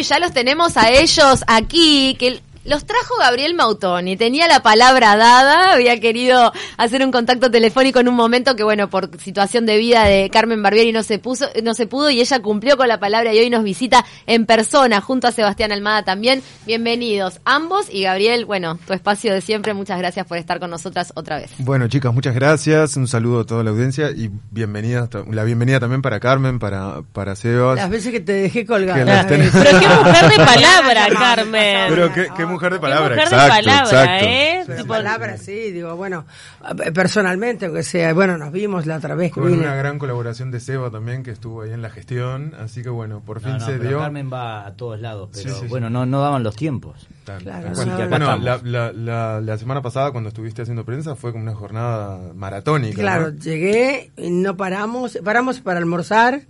Ya 0.00 0.20
los 0.20 0.32
tenemos 0.32 0.76
a 0.76 0.90
ellos 0.90 1.42
aquí, 1.48 2.14
que 2.20 2.40
los 2.68 2.84
trajo 2.84 3.14
Gabriel 3.18 3.54
Mautoni, 3.54 4.18
tenía 4.18 4.46
la 4.46 4.62
palabra 4.62 5.16
dada, 5.16 5.72
había 5.72 5.98
querido 6.00 6.52
hacer 6.76 7.02
un 7.02 7.10
contacto 7.10 7.50
telefónico 7.50 7.98
en 7.98 8.08
un 8.08 8.14
momento 8.14 8.56
que 8.56 8.62
bueno, 8.62 8.90
por 8.90 9.18
situación 9.20 9.64
de 9.64 9.78
vida 9.78 10.04
de 10.04 10.28
Carmen 10.28 10.62
Barbieri 10.62 10.92
no 10.92 11.02
se 11.02 11.18
puso, 11.18 11.46
no 11.64 11.72
se 11.72 11.86
pudo 11.86 12.10
y 12.10 12.20
ella 12.20 12.40
cumplió 12.40 12.76
con 12.76 12.86
la 12.88 13.00
palabra 13.00 13.32
y 13.32 13.38
hoy 13.38 13.48
nos 13.48 13.64
visita 13.64 14.04
en 14.26 14.44
persona 14.44 15.00
junto 15.00 15.26
a 15.26 15.32
Sebastián 15.32 15.72
Almada 15.72 16.02
también. 16.02 16.42
Bienvenidos 16.66 17.40
ambos 17.46 17.86
y 17.90 18.02
Gabriel, 18.02 18.44
bueno, 18.44 18.78
tu 18.86 18.92
espacio 18.92 19.32
de 19.32 19.40
siempre, 19.40 19.72
muchas 19.72 19.98
gracias 19.98 20.26
por 20.26 20.36
estar 20.36 20.60
con 20.60 20.68
nosotras 20.68 21.12
otra 21.16 21.38
vez. 21.38 21.50
Bueno, 21.60 21.88
chicas, 21.88 22.12
muchas 22.12 22.34
gracias, 22.34 22.98
un 22.98 23.08
saludo 23.08 23.40
a 23.40 23.46
toda 23.46 23.64
la 23.64 23.70
audiencia 23.70 24.10
y 24.10 24.30
bienvenida, 24.50 25.08
la 25.30 25.44
bienvenida 25.44 25.80
también 25.80 26.02
para 26.02 26.20
Carmen, 26.20 26.58
para 26.58 27.00
para 27.14 27.34
Sebas. 27.34 27.76
Las 27.76 27.88
veces 27.88 28.12
que 28.12 28.20
te 28.20 28.32
dejé 28.32 28.66
colgada. 28.66 29.26
Pero 29.26 29.50
qué 29.50 29.88
mujer 29.88 30.28
de 30.28 30.44
palabra, 30.44 31.08
Carmen. 31.18 31.86
Pero 31.88 32.12
qué, 32.12 32.28
qué 32.36 32.44
mujer 32.44 32.57
de 32.72 32.80
palabra, 32.80 33.14
mujer 33.14 33.16
de 33.16 33.22
exacto, 33.24 33.54
palabra, 33.56 33.80
exacto. 33.84 34.26
¿eh? 34.26 34.64
De 34.68 34.76
Tipo- 34.82 34.88
palabras, 34.88 35.40
sí, 35.42 35.70
digo, 35.72 35.96
bueno, 35.96 36.26
eh, 36.84 36.92
personalmente, 36.92 37.66
aunque 37.66 37.82
sea, 37.82 38.12
bueno, 38.14 38.36
nos 38.38 38.52
vimos 38.52 38.84
la 38.86 38.96
otra 38.96 39.14
vez 39.14 39.32
Con 39.32 39.46
vine. 39.46 39.58
una 39.58 39.74
gran 39.76 39.98
colaboración 39.98 40.50
de 40.50 40.60
Seba 40.60 40.90
también, 40.90 41.22
que 41.22 41.30
estuvo 41.30 41.62
ahí 41.62 41.72
en 41.72 41.80
la 41.82 41.90
gestión, 41.90 42.54
así 42.60 42.82
que 42.82 42.90
bueno, 42.90 43.20
por 43.24 43.40
fin 43.40 43.52
No, 43.52 43.58
no, 43.58 43.66
se 43.66 43.72
pero 43.78 43.88
dio. 43.88 43.98
Carmen 44.00 44.30
va 44.32 44.66
a 44.66 44.72
todos 44.74 45.00
lados, 45.00 45.30
pero 45.32 45.48
Sí, 45.48 45.54
sí, 45.54 45.60
sí. 45.62 45.66
bueno, 45.68 45.88
no, 45.90 46.04
no 46.06 46.20
daban 46.20 46.42
los 46.42 46.56
tiempos. 46.56 47.06
Claro, 47.24 47.70
no, 47.74 48.08
bueno, 48.08 48.36
la, 48.38 48.58
la, 48.64 48.90
la, 48.92 49.40
la 49.42 49.58
semana 49.58 49.82
pasada 49.82 50.12
cuando 50.12 50.28
estuviste 50.28 50.62
haciendo 50.62 50.84
prensa 50.86 51.14
fue 51.14 51.30
como 51.32 51.44
una 51.44 51.54
jornada 51.54 52.18
maratónica. 52.34 52.96
Claro, 52.98 53.30
¿no? 53.32 53.38
llegué 53.38 54.12
y 54.16 54.30
no 54.30 54.56
paramos, 54.56 55.18
paramos 55.22 55.60
para 55.60 55.78
almorzar 55.78 56.40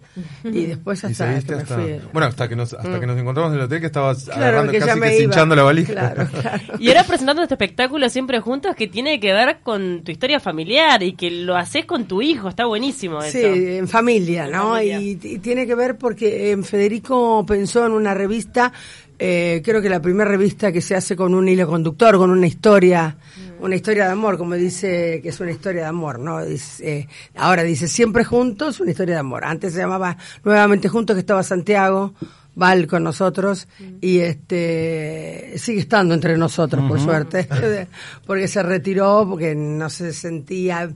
y 0.44 0.66
después 0.66 1.04
hasta 1.04 1.24
que 1.40 1.52
me 1.54 1.60
hasta, 1.62 1.74
fui. 1.74 2.00
bueno, 2.12 2.28
hasta 2.28 2.48
que 2.48 2.54
nos, 2.54 2.74
hasta 2.74 3.00
que 3.00 3.06
nos 3.08 3.18
encontramos 3.18 3.52
en 3.52 3.58
el 3.58 3.64
hotel 3.64 3.80
que 3.80 3.86
estabas 3.86 4.24
Claro, 4.24 4.40
agarrando 4.42 4.72
que 4.72 4.78
ya 4.80 4.86
casi 4.86 5.00
me 5.00 5.08
que 5.08 5.16
iba. 5.16 5.24
hinchando 5.24 5.56
la 5.56 5.62
valija. 5.64 5.87
Claro, 5.88 6.26
claro. 6.40 6.62
Y 6.78 6.88
ahora 6.88 7.04
presentando 7.04 7.42
este 7.42 7.54
espectáculo 7.54 8.08
siempre 8.08 8.40
juntos 8.40 8.74
que 8.76 8.86
tiene 8.86 9.20
que 9.20 9.32
ver 9.32 9.58
con 9.62 10.02
tu 10.04 10.12
historia 10.12 10.40
familiar 10.40 11.02
y 11.02 11.12
que 11.12 11.30
lo 11.30 11.56
haces 11.56 11.84
con 11.84 12.04
tu 12.06 12.22
hijo, 12.22 12.48
está 12.48 12.66
buenísimo 12.66 13.22
eso. 13.22 13.38
Sí, 13.38 13.44
en 13.44 13.88
familia, 13.88 14.46
¿no? 14.46 14.72
familia. 14.72 15.00
Y, 15.00 15.18
y 15.22 15.38
tiene 15.38 15.66
que 15.66 15.74
ver 15.74 15.96
porque 15.96 16.52
eh, 16.52 16.62
Federico 16.62 17.44
pensó 17.46 17.86
en 17.86 17.92
una 17.92 18.14
revista, 18.14 18.72
eh, 19.20 19.62
creo 19.64 19.82
que 19.82 19.88
la 19.88 20.00
primera 20.00 20.30
revista 20.30 20.70
que 20.70 20.80
se 20.80 20.94
hace 20.94 21.16
con 21.16 21.34
un 21.34 21.48
hilo 21.48 21.66
conductor, 21.66 22.16
con 22.18 22.30
una 22.30 22.46
historia, 22.46 23.16
una 23.58 23.74
historia 23.74 24.04
de 24.04 24.12
amor, 24.12 24.38
como 24.38 24.54
dice 24.54 25.18
que 25.20 25.30
es 25.30 25.40
una 25.40 25.50
historia 25.50 25.82
de 25.82 25.88
amor, 25.88 26.20
¿no? 26.20 26.44
Dice, 26.44 26.98
eh, 26.98 27.08
ahora 27.34 27.64
dice 27.64 27.88
siempre 27.88 28.22
juntos, 28.22 28.78
una 28.78 28.92
historia 28.92 29.14
de 29.14 29.20
amor. 29.20 29.44
Antes 29.44 29.72
se 29.72 29.80
llamaba 29.80 30.16
nuevamente 30.44 30.88
juntos, 30.88 31.14
que 31.14 31.20
estaba 31.20 31.42
Santiago. 31.42 32.14
Val 32.58 32.86
con 32.86 33.04
nosotros 33.04 33.68
y 34.00 34.18
este 34.18 35.54
sigue 35.56 35.80
estando 35.80 36.14
entre 36.14 36.36
nosotros 36.36 36.84
por 36.88 37.00
suerte. 37.00 37.48
Porque 38.26 38.48
se 38.48 38.62
retiró 38.62 39.26
porque 39.28 39.54
no 39.54 39.88
se 39.88 40.12
sentía 40.12 40.90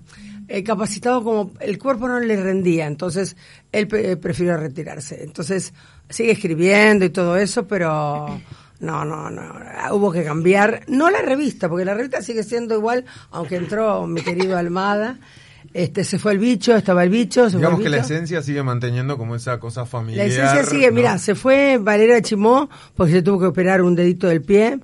eh, 0.48 0.62
capacitado 0.64 1.22
como 1.22 1.52
el 1.60 1.78
cuerpo 1.78 2.08
no 2.08 2.18
le 2.20 2.36
rendía, 2.36 2.86
entonces 2.86 3.36
él 3.70 3.86
pe- 3.88 4.16
prefirió 4.16 4.56
retirarse. 4.56 5.22
Entonces 5.22 5.72
sigue 6.10 6.32
escribiendo 6.32 7.04
y 7.04 7.10
todo 7.10 7.36
eso, 7.36 7.66
pero 7.66 8.26
no, 8.80 9.04
no, 9.04 9.30
no, 9.30 9.42
hubo 9.92 10.10
que 10.12 10.24
cambiar, 10.24 10.82
no 10.88 11.08
la 11.10 11.22
revista, 11.22 11.68
porque 11.68 11.84
la 11.84 11.94
revista 11.94 12.20
sigue 12.22 12.42
siendo 12.42 12.74
igual, 12.74 13.04
aunque 13.30 13.56
entró 13.56 14.06
mi 14.06 14.20
querido 14.20 14.58
Almada, 14.58 15.18
este 15.74 16.04
se 16.04 16.18
fue 16.18 16.32
el 16.32 16.38
bicho, 16.38 16.74
estaba 16.76 17.02
el 17.04 17.10
bicho, 17.10 17.48
se 17.48 17.56
Digamos 17.56 17.76
fue 17.76 17.84
que 17.84 17.86
el 17.88 17.92
la 17.92 18.02
bicho. 18.02 18.14
esencia 18.14 18.42
sigue 18.42 18.62
manteniendo 18.62 19.16
como 19.18 19.34
esa 19.36 19.58
cosa 19.58 19.86
familiar. 19.86 20.26
La 20.26 20.32
esencia 20.32 20.64
sigue, 20.64 20.88
¿no? 20.88 20.94
mira, 20.94 21.18
se 21.18 21.34
fue 21.34 21.78
Valera 21.78 22.20
Chimó 22.22 22.68
porque 22.94 23.12
se 23.12 23.22
tuvo 23.22 23.40
que 23.40 23.46
operar 23.46 23.82
un 23.82 23.94
dedito 23.94 24.28
del 24.28 24.42
pie 24.42 24.78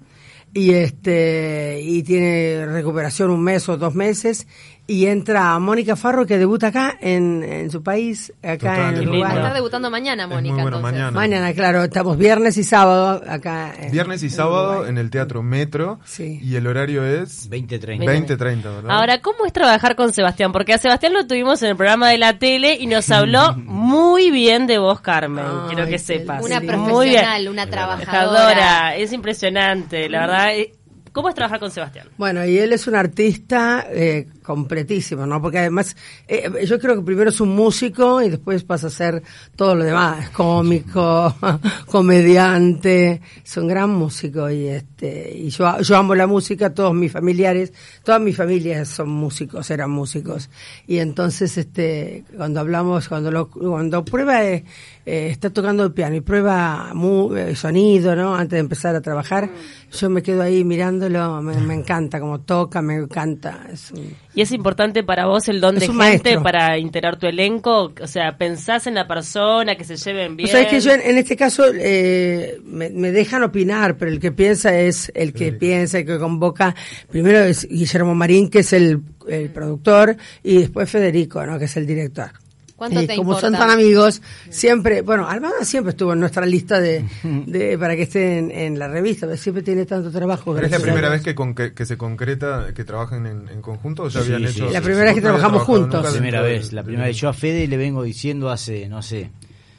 y 0.55 0.72
este 0.72 1.80
y 1.83 2.03
tiene 2.03 2.67
recuperación 2.67 3.30
un 3.30 3.42
mes 3.42 3.69
o 3.69 3.77
dos 3.77 3.95
meses 3.95 4.47
y 4.91 5.05
entra 5.06 5.58
Mónica 5.58 5.96
Farro 5.96 6.24
que 6.24 6.39
debuta 6.39 6.68
acá 6.68 6.96
en, 6.98 7.42
en 7.45 7.70
su 7.70 7.83
país, 7.83 8.33
acá 8.42 8.57
Total, 8.57 8.79
en 8.79 8.95
es 8.95 9.01
Va 9.01 9.05
a 9.05 9.11
Uruguay. 9.11 9.36
estar 9.36 9.52
debutando 9.55 9.90
mañana, 9.90 10.27
Mónica, 10.27 10.55
bueno, 10.55 10.79
entonces. 10.79 10.92
mañana. 10.92 11.11
Mañana, 11.11 11.52
claro, 11.52 11.85
estamos 11.85 12.17
viernes 12.17 12.57
y 12.57 12.64
sábado 12.64 13.23
acá. 13.29 13.74
en- 13.79 13.92
Viernes 13.92 14.23
y 14.23 14.27
en 14.27 14.33
sábado 14.33 14.70
Uruguay. 14.70 14.89
en 14.90 14.96
el 14.98 15.11
Teatro 15.11 15.42
Metro 15.42 16.01
Sí. 16.07 16.40
y 16.42 16.57
el 16.57 16.67
horario 16.67 17.05
es 17.05 17.51
20-30. 17.51 18.07
20-30, 18.07 18.62
¿verdad? 18.62 18.90
Ahora, 18.90 19.20
¿cómo 19.20 19.45
es 19.45 19.52
trabajar 19.52 19.95
con 19.95 20.12
Sebastián? 20.14 20.52
Porque 20.52 20.73
a 20.73 20.79
Sebastián 20.79 21.12
lo 21.12 21.27
tuvimos 21.27 21.62
en 21.62 21.68
el 21.68 21.77
programa 21.77 22.08
de 22.08 22.17
la 22.17 22.39
tele 22.39 22.74
y 22.80 22.86
nos 22.86 23.11
habló 23.11 23.55
muy 23.58 24.30
bien 24.30 24.67
de 24.67 24.79
vos, 24.79 25.02
Carmen. 25.02 25.45
Ay, 25.46 25.74
Quiero 25.74 25.86
que 25.86 25.98
sepas. 25.98 26.42
Una 26.42 26.61
lindo. 26.61 26.79
Muy 26.79 27.11
bien. 27.11 27.20
profesional, 27.20 27.48
una 27.52 27.67
trabajadora. 27.67 28.11
Trabajadora, 28.11 28.96
es 28.96 29.12
impresionante, 29.12 30.08
la 30.08 30.20
verdad. 30.20 30.57
Eh, 30.57 30.73
¿Cómo 31.12 31.29
es 31.30 31.35
trabajar 31.35 31.58
con 31.58 31.70
Sebastián? 31.70 32.08
Bueno, 32.17 32.45
y 32.45 32.58
él 32.58 32.73
es 32.73 32.86
un 32.86 32.95
artista 32.95 33.86
eh, 33.91 34.29
completísimo, 34.48 35.27
¿no? 35.27 35.42
Porque 35.42 35.59
además, 35.59 35.95
eh, 36.27 36.51
yo 36.67 36.79
creo 36.81 36.97
que 36.97 37.03
primero 37.03 37.29
es 37.29 37.39
un 37.41 37.55
músico 37.55 38.23
y 38.23 38.31
después 38.31 38.64
pasa 38.64 38.86
a 38.86 38.91
ser 38.91 39.23
todo 39.55 39.75
lo 39.75 39.85
demás, 39.85 40.31
cómico, 40.31 41.35
comediante, 41.86 43.20
es 43.45 43.57
un 43.59 43.69
gran 43.69 43.91
músico 43.91 44.48
y 44.51 44.69
este, 44.69 45.31
y 45.36 45.51
yo, 45.51 45.79
yo 45.81 45.97
amo 45.97 46.14
la 46.14 46.27
música, 46.27 46.73
todos 46.73 46.95
mis 46.95 47.13
familiares, 47.13 47.73
todas 48.03 48.20
mis 48.23 48.36
familias 48.36 48.89
son 48.89 49.11
músicos, 49.11 49.70
eran 49.70 49.91
músicos. 49.91 50.48
Y 50.86 50.98
entonces, 50.98 51.59
este, 51.59 52.25
cuando 52.36 52.61
hablamos, 52.61 53.07
cuando 53.09 53.30
lo, 53.30 53.51
cuando 53.51 54.03
prueba, 54.05 54.42
eh, 54.45 54.65
eh, 55.05 55.29
está 55.30 55.51
tocando 55.51 55.85
el 55.85 55.92
piano 55.92 56.17
y 56.17 56.20
prueba 56.23 56.92
mu- 56.95 57.35
eh, 57.35 57.55
sonido, 57.55 58.17
¿no? 58.17 58.35
Antes 58.35 58.53
de 58.57 58.61
empezar 58.61 58.97
a 58.97 59.01
trabajar, 59.03 59.51
yo 59.92 60.09
me 60.11 60.23
quedo 60.23 60.42
ahí 60.42 60.65
mirándolo, 60.65 61.42
me, 61.42 61.55
me 61.61 61.75
encanta 61.75 62.19
como 62.20 62.41
toca, 62.41 62.80
me 62.80 62.95
encanta. 62.97 63.67
Es 63.73 63.91
un- 63.92 64.15
¿Y 64.38 64.42
es 64.42 64.52
importante 64.52 65.02
para 65.02 65.26
vos 65.26 65.48
el 65.48 65.60
don 65.60 65.74
Es 65.74 65.80
de 65.80 65.86
gente 65.88 65.98
maestro. 65.98 66.42
para 66.44 66.78
integrar 66.78 67.18
tu 67.18 67.26
elenco? 67.26 67.92
O 68.00 68.06
sea, 68.06 68.38
¿pensás 68.38 68.86
en 68.86 68.94
la 68.94 69.08
persona, 69.08 69.74
que 69.74 69.82
se 69.82 69.96
lleven 69.96 70.36
bien? 70.36 70.48
O 70.48 70.52
sea, 70.52 70.60
es 70.60 70.68
que 70.68 70.78
yo 70.78 70.92
en, 70.92 71.00
en 71.00 71.18
este 71.18 71.34
caso 71.34 71.64
eh, 71.74 72.60
me, 72.64 72.88
me 72.90 73.10
dejan 73.10 73.42
opinar, 73.42 73.96
pero 73.96 74.12
el 74.12 74.20
que 74.20 74.30
piensa 74.30 74.78
es 74.78 75.10
el 75.16 75.32
que 75.32 75.50
piensa, 75.50 75.98
el 75.98 76.06
que 76.06 76.20
convoca. 76.20 76.72
Primero 77.10 77.40
es 77.40 77.66
Guillermo 77.68 78.14
Marín, 78.14 78.48
que 78.48 78.60
es 78.60 78.72
el, 78.72 79.02
el 79.26 79.50
productor, 79.50 80.16
y 80.44 80.58
después 80.58 80.88
Federico, 80.88 81.44
¿no? 81.44 81.58
que 81.58 81.64
es 81.64 81.76
el 81.76 81.84
director. 81.84 82.30
¿Cuánto 82.78 83.02
y 83.02 83.06
te 83.08 83.16
como 83.16 83.39
son 83.39 83.52
tan 83.55 83.68
amigos, 83.70 84.22
siempre, 84.50 85.02
bueno, 85.02 85.28
Almada 85.28 85.64
siempre 85.64 85.90
estuvo 85.90 86.12
en 86.12 86.20
nuestra 86.20 86.46
lista 86.46 86.80
de, 86.80 87.05
de 87.46 87.77
para 87.77 87.96
que 87.96 88.02
esté 88.02 88.39
en, 88.39 88.50
en 88.52 88.78
la 88.78 88.86
revista, 88.86 89.27
pero 89.27 89.36
siempre 89.36 89.62
tiene 89.64 89.84
tanto 89.84 90.11
trabajo. 90.12 90.55
¿Pero 90.55 90.66
es 90.66 90.72
la 90.72 90.78
primera 90.78 91.08
vez 91.08 91.20
que, 91.22 91.34
con- 91.34 91.55
que, 91.56 91.74
que 91.74 91.84
se 91.84 91.98
concreta, 91.98 92.72
que 92.72 92.84
trabajan 92.84 93.27
en, 93.27 93.48
en 93.48 93.61
conjunto 93.62 94.05
o 94.05 94.08
ya 94.08 94.22
Sí, 94.22 94.33
habían 94.33 94.50
sí. 94.52 94.61
hecho? 94.61 94.70
La 94.70 94.80
primera 94.80 95.05
vez 95.06 95.14
que 95.14 95.20
¿Nunca 95.20 95.28
habían 95.30 95.40
trabajamos 95.50 95.62
juntos. 95.64 96.05
La 96.05 96.11
primera 96.12 96.40
vez, 96.40 96.72
la 96.72 96.83
primera 96.84 97.05
vez. 97.06 97.17
Yo 97.17 97.28
a 97.28 97.33
Fede 97.33 97.67
le 97.67 97.77
vengo 97.77 98.05
diciendo 98.05 98.48
hace, 98.48 98.88
no 98.88 99.02
sé, 99.02 99.33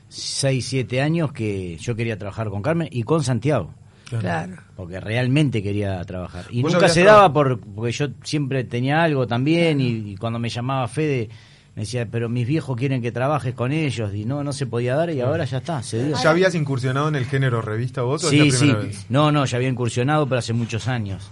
6, 0.10 0.66
7 0.68 1.02
años 1.02 1.32
que 1.32 1.78
yo 1.78 1.96
quería 1.96 2.18
trabajar 2.18 2.50
con 2.50 2.62
Carmen 2.62 2.90
y 2.92 3.04
con 3.04 3.24
Santiago. 3.24 3.74
Claro. 4.10 4.56
Porque 4.76 5.00
realmente 5.00 5.62
quería 5.62 6.04
trabajar. 6.04 6.46
Y 6.50 6.64
¿Vos 6.64 6.72
ya 6.72 6.80
nunca 6.80 6.90
se 6.90 7.02
trabajado? 7.04 7.22
daba 7.22 7.34
por, 7.34 7.60
porque 7.60 7.92
yo 7.92 8.08
siempre 8.24 8.64
tenía 8.64 9.04
algo 9.04 9.28
también 9.28 9.80
y, 9.80 9.90
y 10.12 10.16
cuando 10.18 10.40
me 10.40 10.50
llamaba 10.50 10.88
Fede 10.88 11.30
me 11.80 11.84
decía, 11.86 12.06
pero 12.12 12.28
mis 12.28 12.46
viejos 12.46 12.76
quieren 12.76 13.02
que 13.02 13.14
trabajes 13.14 13.54
con 13.54 13.72
ellos 13.72 14.14
y 14.14 14.26
no, 14.26 14.44
no 14.44 14.52
se 14.52 14.66
podía 14.66 14.96
dar 14.96 15.12
y 15.12 15.22
ahora 15.22 15.46
ya 15.46 15.60
está, 15.60 15.82
se 15.82 16.04
dio. 16.08 16.18
¿Ya 16.22 16.30
habías 16.32 16.54
incursionado 16.54 17.08
en 17.08 17.16
el 17.16 17.24
género 17.24 17.62
revista 17.62 18.02
vos 18.02 18.22
o 18.26 18.28
es 18.28 18.32
Sí, 18.32 18.38
la 18.40 18.52
sí. 18.52 18.58
primera 18.66 18.80
vez? 18.80 19.06
No, 19.08 19.32
no, 19.32 19.46
ya 19.46 19.56
había 19.56 19.70
incursionado, 19.70 20.28
pero 20.28 20.40
hace 20.40 20.52
muchos 20.52 20.90
años. 20.90 21.32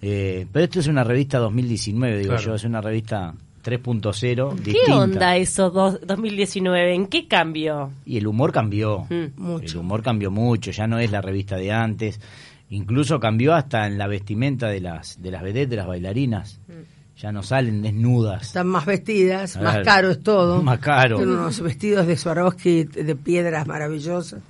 Eh, 0.00 0.46
pero 0.52 0.66
esto 0.66 0.78
es 0.78 0.86
una 0.86 1.02
revista 1.02 1.38
2019, 1.38 2.16
digo 2.18 2.28
Claro. 2.30 2.42
yo, 2.44 2.54
es 2.54 2.62
una 2.62 2.80
revista 2.80 3.34
3.0. 3.64 4.54
¿Qué 4.56 4.62
distinta. 4.70 4.96
onda 4.98 5.36
eso 5.36 5.70
dos- 5.70 5.98
2019? 6.06 6.94
¿En 6.94 7.08
qué 7.08 7.26
cambió? 7.26 7.90
Y 8.06 8.18
el 8.18 8.28
humor 8.28 8.52
cambió. 8.52 9.00
Mm. 9.10 9.24
Mucho. 9.42 9.66
El 9.66 9.76
humor 9.78 10.02
cambió 10.04 10.30
mucho, 10.30 10.70
ya 10.70 10.86
no 10.86 11.00
es 11.00 11.10
la 11.10 11.20
revista 11.20 11.56
de 11.56 11.72
antes. 11.72 12.20
Incluso 12.70 13.18
cambió 13.18 13.52
hasta 13.52 13.86
en 13.88 13.98
la 13.98 14.06
vestimenta 14.06 14.68
de 14.68 14.80
las 14.80 15.20
de 15.20 15.32
las 15.32 15.42
vedettes, 15.42 15.70
de 15.70 15.76
las 15.76 15.88
bailarinas. 15.88 16.60
Ya 17.18 17.32
no 17.32 17.42
salen 17.42 17.82
desnudas. 17.82 18.42
Están 18.42 18.68
más 18.68 18.86
vestidas, 18.86 19.56
más 19.60 19.84
caro 19.84 20.10
es 20.10 20.22
todo. 20.22 20.62
Más 20.68 20.78
caro. 20.78 21.16
Tienen 21.16 21.34
unos 21.34 21.60
vestidos 21.60 22.06
de 22.06 22.16
Swarovski 22.16 22.84
de 22.84 23.16
piedras 23.16 23.66
maravillosas. 23.66 24.40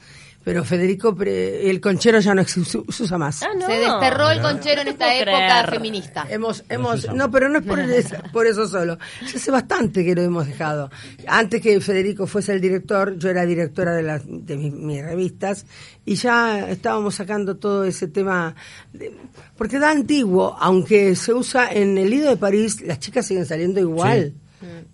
Pero 0.49 0.65
Federico, 0.65 1.15
pre- 1.15 1.69
el 1.69 1.79
conchero 1.79 2.21
ya 2.21 2.35
no 2.35 2.43
se 2.43 2.61
usa 2.61 3.19
más. 3.19 3.43
Ah, 3.43 3.49
no. 3.55 3.67
Se 3.67 3.73
desterró 3.73 4.31
el 4.31 4.41
conchero 4.41 4.81
en 4.81 4.89
esta 4.89 5.15
época 5.15 5.37
creer. 5.63 5.71
feminista. 5.71 6.27
Hemos, 6.31 6.65
hemos, 6.71 7.13
no, 7.13 7.31
pero 7.31 7.51
no 7.51 7.59
es 7.59 7.67
por, 7.67 7.79
eso- 7.79 8.17
por 8.33 8.47
eso 8.47 8.67
solo. 8.67 8.97
Ya 9.21 9.37
hace 9.37 9.51
bastante 9.51 10.03
que 10.03 10.15
lo 10.15 10.23
hemos 10.23 10.47
dejado. 10.47 10.91
Antes 11.27 11.61
que 11.61 11.79
Federico 11.83 12.27
fuese 12.27 12.55
el 12.55 12.63
director, 12.63 13.19
yo 13.19 13.29
era 13.29 13.45
directora 13.45 13.95
de, 13.95 14.03
las 14.03 14.23
de 14.27 14.57
mis, 14.57 14.73
mis 14.73 15.03
revistas 15.05 15.67
y 16.07 16.15
ya 16.15 16.67
estábamos 16.71 17.17
sacando 17.17 17.59
todo 17.59 17.85
ese 17.85 18.09
tema. 18.09 18.55
de- 18.95 19.15
porque 19.59 19.79
da 19.79 19.91
antiguo, 19.91 20.57
aunque 20.59 21.15
se 21.15 21.35
usa 21.35 21.71
en 21.71 21.99
el 21.99 22.09
Lido 22.09 22.31
de 22.31 22.39
París, 22.39 22.81
las 22.81 22.99
chicas 23.01 23.27
siguen 23.27 23.45
saliendo 23.45 23.81
igual. 23.81 24.33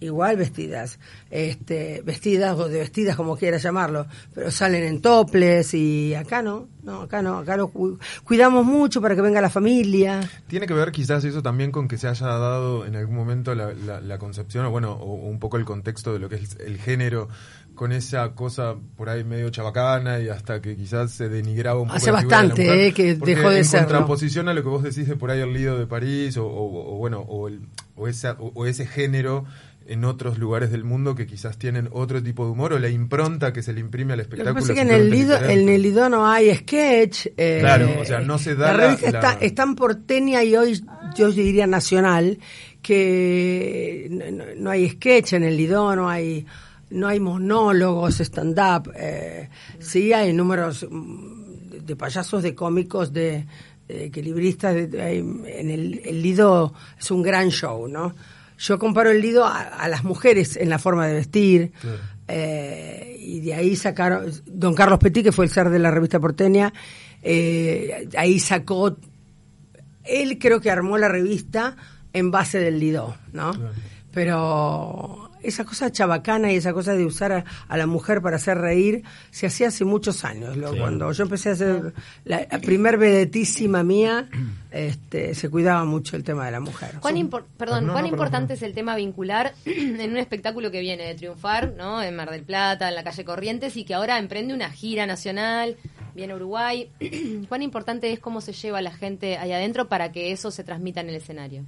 igual 0.01 0.37
vestidas, 0.37 0.99
este, 1.37 2.01
vestidas 2.03 2.57
o 2.57 2.69
de 2.69 2.79
vestidas 2.79 3.17
como 3.17 3.37
quieras 3.37 3.61
llamarlo, 3.63 4.07
pero 4.33 4.53
salen 4.53 4.85
en 4.85 5.01
toples 5.03 5.75
y 5.75 6.15
acá 6.15 6.43
no, 6.43 6.69
no, 6.85 7.03
acá 7.03 7.23
no, 7.23 7.39
acá 7.39 7.57
lo 7.57 7.69
cu- 7.69 7.99
cuidamos 8.23 8.65
mucho 8.65 9.01
para 9.03 9.17
que 9.17 9.21
venga 9.21 9.41
la 9.41 9.51
familia. 9.51 10.21
Tiene 10.47 10.67
que 10.69 10.75
ver 10.75 10.93
quizás 10.93 11.25
eso 11.25 11.43
también 11.43 11.73
con 11.73 11.89
que 11.89 11.99
se 11.99 12.07
haya 12.07 12.27
dado 12.29 12.87
en 12.87 12.95
algún 12.95 13.17
momento 13.17 13.53
la, 13.57 13.73
la- 13.75 14.01
la 14.01 14.19
concepción, 14.19 14.65
o 14.67 14.71
bueno, 14.71 14.93
o, 14.93 15.27
o 15.27 15.29
un 15.29 15.41
poco 15.41 15.57
el 15.57 15.65
contexto 15.65 16.13
de 16.13 16.21
lo 16.21 16.29
que 16.29 16.37
es 16.37 16.57
el 16.65 16.79
género, 16.79 17.29
con 17.75 17.91
esa 17.91 18.37
cosa 18.37 18.77
por 18.97 19.09
ahí 19.09 19.25
medio 19.25 19.51
chabacana 19.51 20.21
y 20.21 20.29
hasta 20.29 20.63
que 20.63 20.77
quizás 20.77 21.11
se 21.11 21.29
denigraba 21.29 21.81
un 21.81 21.89
poco 21.89 21.97
Hace 21.97 22.13
la 22.13 22.19
figura 22.21 22.37
de 22.37 22.43
la 22.45 22.49
bastante, 22.51 22.71
mujer. 22.71 22.87
eh, 22.87 22.93
que 22.95 23.15
dejó 23.17 23.51
de 23.51 23.59
en 23.59 23.65
serlo. 23.65 23.89
contraposición 23.89 24.49
a 24.49 24.55
lo 24.55 24.63
que 24.63 24.69
vos 24.69 24.85
decís 24.85 25.09
de 25.09 25.17
por 25.17 25.33
ahí 25.33 25.41
el 25.41 25.53
lío 25.53 25.77
de 25.77 25.89
París, 25.89 26.37
o, 26.37 26.47
o- 26.47 26.95
o 26.95 26.99
bueno, 26.99 27.19
o, 27.23 27.49
el- 27.49 27.63
o 27.97 28.07
esa, 28.07 28.37
o 28.39 28.67
ese 28.67 28.87
género 28.87 29.45
en 29.87 30.05
otros 30.05 30.39
lugares 30.39 30.71
del 30.71 30.83
mundo 30.85 31.15
que 31.15 31.27
quizás 31.27 31.59
tienen 31.59 31.89
otro 31.93 32.23
tipo 32.23 32.45
de 32.47 32.53
humor 32.53 32.73
o 32.73 32.79
la 32.79 32.89
impronta 32.89 33.53
que 33.53 33.63
se 33.63 33.73
le 33.73 33.81
imprime 33.81 34.15
al 34.15 34.19
Lo 34.21 34.25
que 34.25 34.31
espectáculo. 34.31 34.55
pasa 34.63 34.73
es 34.73 34.77
que 34.79 34.83
en 34.83 34.91
el 34.91 35.11
Lido, 35.11 35.37
en 35.45 35.69
el 35.69 35.83
Lido 35.83 36.09
no 36.09 36.27
hay 36.27 36.55
sketch. 36.55 37.27
eh, 37.37 37.59
Claro, 37.61 37.89
o 38.01 38.05
sea, 38.05 38.21
no 38.21 38.39
se 38.39 38.55
da 38.55 38.69
La 38.69 38.73
la- 38.79 38.85
revista 38.85 39.11
la- 39.11 39.19
está, 39.19 39.33
es 39.45 39.55
tan 39.55 39.75
porteña 39.77 40.43
y 40.43 40.57
hoy 40.57 40.83
yo 41.17 41.31
diría 41.31 41.67
nacional 41.67 42.39
que 42.83 44.09
no, 44.59 44.71
hay 44.71 44.89
sketch 44.91 45.35
en 45.35 45.45
el 45.45 45.57
Lido, 45.57 45.95
no 45.97 46.09
hay 46.09 46.47
no 46.91 47.09
hay 47.09 47.19
monólogos, 47.19 48.21
stand-up. 48.21 48.93
Eh, 48.95 49.49
sí 49.81 50.13
hay 50.13 50.33
números 50.33 50.87
mm, 50.89 51.85
de 51.85 51.97
payasos, 51.97 52.43
de 52.43 52.55
cómicos, 52.55 53.13
de 53.13 53.37
eh, 53.89 54.05
equilibristas. 54.05 54.75
de- 54.75 54.87
de- 54.87 55.19
en 55.19 55.71
el, 55.71 56.01
el 56.05 56.23
Lido 56.23 56.73
es 56.99 57.11
un 57.11 57.23
gran 57.23 57.49
show, 57.51 57.89
¿no? 57.89 58.15
Yo 58.59 58.79
comparo 58.79 59.11
el 59.11 59.21
Lido 59.21 59.45
a, 59.45 59.61
a 59.61 59.89
las 59.89 60.05
mujeres 60.05 60.57
en 60.57 60.69
la 60.69 60.79
forma 60.79 61.07
de 61.07 61.15
vestir. 61.15 61.73
Claro. 61.81 61.99
Eh, 62.27 63.17
y 63.21 63.41
de 63.41 63.55
ahí 63.55 63.77
sacaron, 63.77 64.31
don 64.47 64.75
Carlos 64.75 64.99
Petit, 64.99 65.25
que 65.25 65.33
fue 65.33 65.45
el 65.45 65.51
ser 65.51 65.69
de 65.71 65.79
la 65.79 65.91
revista 65.91 66.21
porteña, 66.21 66.73
eh, 67.23 68.09
ahí 68.17 68.39
sacó, 68.39 68.97
él 70.05 70.39
creo 70.39 70.61
que 70.61 70.71
armó 70.71 70.99
la 70.99 71.09
revista 71.09 71.77
en 72.13 72.31
base 72.31 72.59
del 72.59 72.79
Lido, 72.79 73.17
¿no? 73.33 73.53
Pero 74.13 75.24
esa 75.45 75.65
cosa 75.65 75.91
chabacana 75.93 76.53
y 76.53 76.57
esa 76.57 76.73
cosa 76.73 76.95
de 76.95 77.05
usar 77.05 77.33
a, 77.33 77.45
a 77.69 77.77
la 77.77 77.87
mujer 77.87 78.21
para 78.23 78.37
hacer 78.37 78.59
reír 78.59 79.03
se 79.31 79.47
hacía 79.47 79.69
hace 79.69 79.85
muchos 79.85 80.25
años. 80.25 80.57
Lo- 80.57 80.77
Cuando 80.77 81.11
yo 81.13 81.23
empecé 81.25 81.51
a 81.51 81.53
hacer 81.53 81.93
la, 82.25 82.47
la 82.51 82.59
primer 82.61 82.99
vedetísima 82.99 83.83
mía, 83.83 84.29
este, 84.71 85.35
se 85.35 85.49
cuidaba 85.49 85.85
mucho 85.85 86.17
el 86.17 86.25
tema 86.25 86.47
de 86.47 86.53
la 86.53 86.61
mujer. 86.61 86.97
¿Cuán, 87.01 87.17
impor- 87.17 87.45
perdón, 87.57 87.87
No, 87.87 87.93
¿cuán 87.93 88.07
importante 88.07 88.49
perdón. 88.55 88.57
es 88.57 88.63
el 88.63 88.75
tema 88.75 88.97
vincular 88.97 89.55
en 89.65 90.11
un 90.11 90.17
espectáculo 90.19 90.71
que 90.71 90.81
viene 90.81 91.05
de 91.05 91.15
triunfar, 91.15 91.73
¿no? 91.77 92.03
En 92.03 92.17
Mar 92.17 92.31
del 92.31 92.43
Plata, 92.43 92.89
en 92.89 92.95
la 92.95 93.05
calle 93.05 93.25
Corrientes, 93.25 93.77
y 93.77 93.85
que 93.85 93.95
ahora 93.95 94.19
emprende 94.19 94.55
una 94.55 94.71
gira 94.71 95.07
nacional, 95.07 95.77
viene 96.15 96.35
Uruguay? 96.35 96.91
¿Cuán 97.49 97.63
importante 97.63 98.13
es 98.13 98.21
cómo 98.21 98.41
se 98.41 98.53
lleva 98.53 98.81
la 98.83 98.93
gente 98.93 99.37
ahí 99.37 99.53
adentro 99.53 99.89
para 99.89 100.13
que 100.13 100.33
eso 100.33 100.51
se 100.51 100.65
transmita 100.65 101.01
en 101.01 101.09
el 101.09 101.17
escenario? 101.17 101.65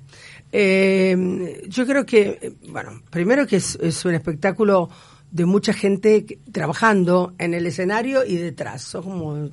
Eh, 0.52 1.62
yo 1.69 1.87
creo 1.87 2.06
que, 2.06 2.54
bueno, 2.69 3.02
primero 3.10 3.46
que 3.46 3.56
es, 3.56 3.76
es 3.81 4.04
un 4.04 4.14
espectáculo 4.14 4.88
de 5.31 5.44
mucha 5.44 5.72
gente 5.72 6.38
trabajando 6.52 7.34
en 7.38 7.54
el 7.54 7.66
escenario 7.66 8.25
y 8.25 8.37
detrás. 8.37 8.82
Son 8.82 9.02
como 9.02 9.50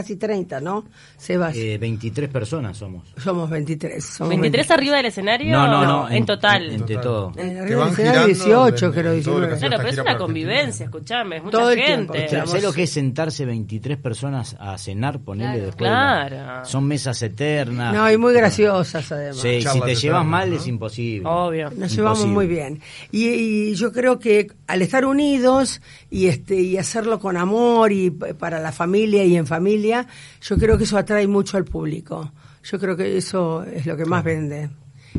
casi 0.00 0.16
30, 0.16 0.60
¿no? 0.60 0.84
Sebas, 1.16 1.56
Eh, 1.56 1.78
23 1.78 2.28
personas 2.28 2.76
somos. 2.76 3.04
somos 3.16 3.48
23. 3.48 4.04
Somos 4.04 4.30
23 4.30 4.70
arriba 4.70 4.96
del 4.98 5.06
escenario. 5.06 5.52
No, 5.52 5.66
no, 5.68 5.84
no. 5.84 6.10
En 6.10 6.26
total. 6.26 6.70
Entre 6.70 6.96
todo. 6.98 7.32
En 7.36 7.58
arriba 7.58 7.84
del 7.84 7.92
escenario 7.92 7.94
girando 7.96 8.26
18, 8.26 8.86
en- 8.86 8.92
creo, 8.92 9.12
en 9.14 9.22
todo 9.22 9.34
lo 9.40 9.46
19. 9.46 9.48
que 9.48 9.54
ha 9.54 9.56
sido 9.58 9.68
Claro, 9.68 9.82
pero 9.82 9.88
es 9.88 9.98
una 9.98 10.18
convivencia, 10.18 10.84
escuchame, 10.84 11.36
es 11.38 11.44
mucha 11.44 11.58
Todo 11.58 11.70
el 11.70 11.84
tiempo, 11.84 12.12
gente. 12.12 12.28
¿Sabes 12.46 12.62
lo 12.62 12.72
que 12.72 12.82
es 12.82 12.90
sentarse 12.90 13.44
23 13.46 13.96
personas 13.98 14.56
a 14.60 14.76
cenar, 14.78 15.20
ponerle 15.20 15.54
Claro. 15.54 15.66
después? 15.66 15.90
Claro. 15.90 16.64
Son 16.66 16.84
mesas 16.86 17.22
eternas. 17.22 17.94
No, 17.94 18.10
y 18.10 18.16
muy 18.18 18.34
graciosas 18.34 19.10
además. 19.12 19.38
Sí, 19.38 19.62
si 19.62 19.80
te 19.80 19.94
llevas 19.94 20.24
mal 20.26 20.50
¿no? 20.50 20.56
es 20.56 20.66
imposible. 20.66 21.28
Obvio. 21.28 21.70
Nos 21.76 21.94
llevamos 21.94 22.26
muy 22.26 22.46
bien. 22.46 22.80
Y, 23.12 23.28
y 23.28 23.74
yo 23.74 23.92
creo 23.92 24.18
que 24.18 24.48
al 24.66 24.82
estar 24.82 25.04
unidos 25.06 25.80
y 26.10 26.26
este 26.26 26.56
y 26.60 26.76
hacerlo 26.76 27.18
con 27.18 27.36
amor 27.36 27.92
y 27.92 28.10
para 28.10 28.60
la 28.60 28.72
familia 28.72 29.24
y 29.24 29.36
en 29.36 29.46
familia, 29.46 29.85
yo 29.88 30.58
creo 30.58 30.78
que 30.78 30.84
eso 30.84 30.98
atrae 30.98 31.26
mucho 31.26 31.56
al 31.56 31.64
público. 31.64 32.32
Yo 32.62 32.78
creo 32.78 32.96
que 32.96 33.16
eso 33.16 33.62
es 33.62 33.86
lo 33.86 33.96
que 33.96 34.04
más 34.04 34.24
vende. 34.24 34.70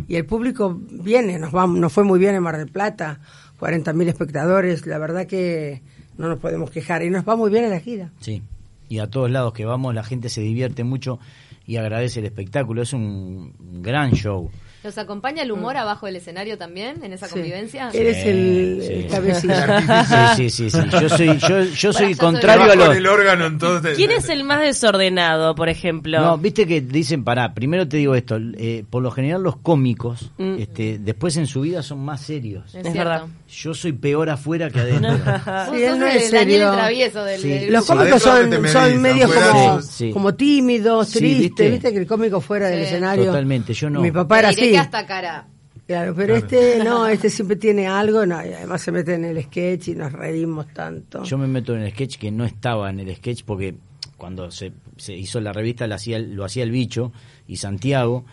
Y 0.07 0.15
el 0.15 0.25
público 0.25 0.79
viene, 0.79 1.39
nos, 1.39 1.55
va, 1.55 1.65
nos 1.65 1.91
fue 1.91 2.03
muy 2.03 2.19
bien 2.19 2.35
en 2.35 2.43
Mar 2.43 2.57
del 2.57 2.67
Plata, 2.67 3.19
40.000 3.59 4.07
espectadores, 4.07 4.85
la 4.85 4.97
verdad 4.97 5.25
que 5.25 5.81
no 6.17 6.27
nos 6.27 6.39
podemos 6.39 6.69
quejar. 6.69 7.03
Y 7.03 7.09
nos 7.09 7.27
va 7.27 7.35
muy 7.35 7.49
bien 7.49 7.65
en 7.65 7.71
la 7.71 7.79
gira. 7.79 8.11
Sí. 8.19 8.43
Y 8.89 8.99
a 8.99 9.09
todos 9.09 9.29
lados 9.29 9.53
que 9.53 9.65
vamos 9.65 9.93
la 9.93 10.03
gente 10.03 10.29
se 10.29 10.41
divierte 10.41 10.83
mucho 10.83 11.19
y 11.67 11.77
agradece 11.77 12.21
el 12.21 12.25
espectáculo. 12.25 12.81
Es 12.81 12.93
un 12.93 13.53
gran 13.83 14.11
show. 14.13 14.49
¿Los 14.83 14.97
acompaña 14.99 15.41
el 15.43 15.51
humor 15.51 15.75
abajo 15.75 16.05
del 16.05 16.15
escenario 16.15 16.57
también, 16.57 17.03
en 17.03 17.11
esa 17.11 17.27
Sí. 17.27 17.33
convivencia? 17.33 17.89
Eres 17.93 18.25
el, 18.25 18.79
Sí. 18.85 18.93
el 18.93 19.07
cabecilla. 19.07 20.35
Sí, 20.35 20.49
sí, 20.49 20.69
sí, 20.69 20.79
sí. 20.79 20.87
Yo 21.01 21.09
soy, 21.09 21.37
yo, 21.39 21.63
yo 21.63 21.91
soy 21.93 22.05
Bueno, 22.13 22.17
contrario 22.19 22.71
a 22.71 22.75
los... 22.75 22.95
el 22.95 23.05
órgano 23.07 23.47
entonces. 23.47 23.97
¿Quién 23.97 24.11
es 24.11 24.29
el 24.29 24.43
más 24.45 24.61
desordenado, 24.61 25.55
por 25.55 25.67
ejemplo? 25.67 26.21
No, 26.21 26.37
viste 26.37 26.65
que 26.67 26.79
dicen, 26.79 27.23
pará, 27.25 27.53
primero 27.53 27.85
te 27.87 27.97
digo 27.97 28.15
esto, 28.15 28.37
eh, 28.39 28.85
por 28.89 29.03
lo 29.03 29.11
general 29.11 29.43
los 29.43 29.57
cómicos, 29.57 30.31
Mm. 30.37 30.59
este, 30.59 30.99
después 30.99 31.35
en 31.37 31.47
su 31.47 31.61
vida 31.61 31.81
son 31.83 31.99
más 32.05 32.21
serios. 32.21 32.73
Es, 32.75 32.93
verdad. 32.93 33.25
Yo 33.49 33.73
soy 33.73 33.91
peor 33.93 34.29
afuera 34.29 34.69
que 34.69 34.79
adentro. 34.79 35.09
Sí, 35.73 35.83
él 35.83 35.99
no 35.99 36.05
es 36.05 36.29
serio. 36.29 36.71
travieso 36.71 37.23
del, 37.25 37.41
Sí. 37.41 37.49
del 37.49 37.73
Los 37.73 37.85
cómicos 37.85 38.21
son, 38.21 38.67
son 38.67 39.01
medios 39.01 39.31
como, 39.33 39.81
sí, 39.81 39.87
sí. 39.91 40.11
como 40.13 40.33
tímidos, 40.35 41.09
Sí, 41.09 41.19
tristes. 41.19 41.56
¿Viste? 41.63 41.71
¿viste? 41.71 41.93
que 41.93 41.99
el 41.99 42.07
cómico 42.07 42.41
fuera 42.41 42.67
del 42.69 42.79
escenario? 42.81 43.25
Totalmente, 43.25 43.73
yo 43.73 43.89
no. 43.89 44.01
Mi 44.01 44.11
papá 44.11 44.39
era 44.39 44.49
así. 44.49 44.61
que 44.71 44.77
hasta 44.77 45.05
cara. 45.05 45.47
Claro, 45.85 46.13
pero 46.15 46.35
este 46.35 46.83
no, 46.83 47.07
este 47.09 47.29
siempre 47.29 47.55
tiene 47.55 47.87
algo, 47.87 48.25
no, 48.25 48.35
y 48.45 48.51
además 48.53 48.81
se 48.81 48.91
mete 48.91 49.13
en 49.13 49.23
el 49.25 49.41
sketch 49.43 49.89
y 49.89 49.95
nos 49.95 50.11
reímos 50.11 50.67
tanto. 50.73 51.23
Yo 51.23 51.37
me 51.37 51.47
meto 51.47 51.73
en 51.75 51.81
el 51.83 51.91
sketch 51.91 52.17
que 52.17 52.29
no 52.31 52.43
estaba 52.45 52.89
en 52.89 52.99
el 52.99 53.15
sketch 53.15 53.43
porque 53.45 53.75
cuando 54.17 54.51
se, 54.51 54.73
se 54.97 55.15
hizo 55.15 55.39
la 55.39 55.53
revista 55.53 55.87
lo 55.87 55.95
hacía, 55.95 56.19
lo 56.19 56.43
hacía 56.43 56.63
el 56.63 56.71
bicho 56.71 57.13
y 57.47 57.55
Santiago 57.57 58.25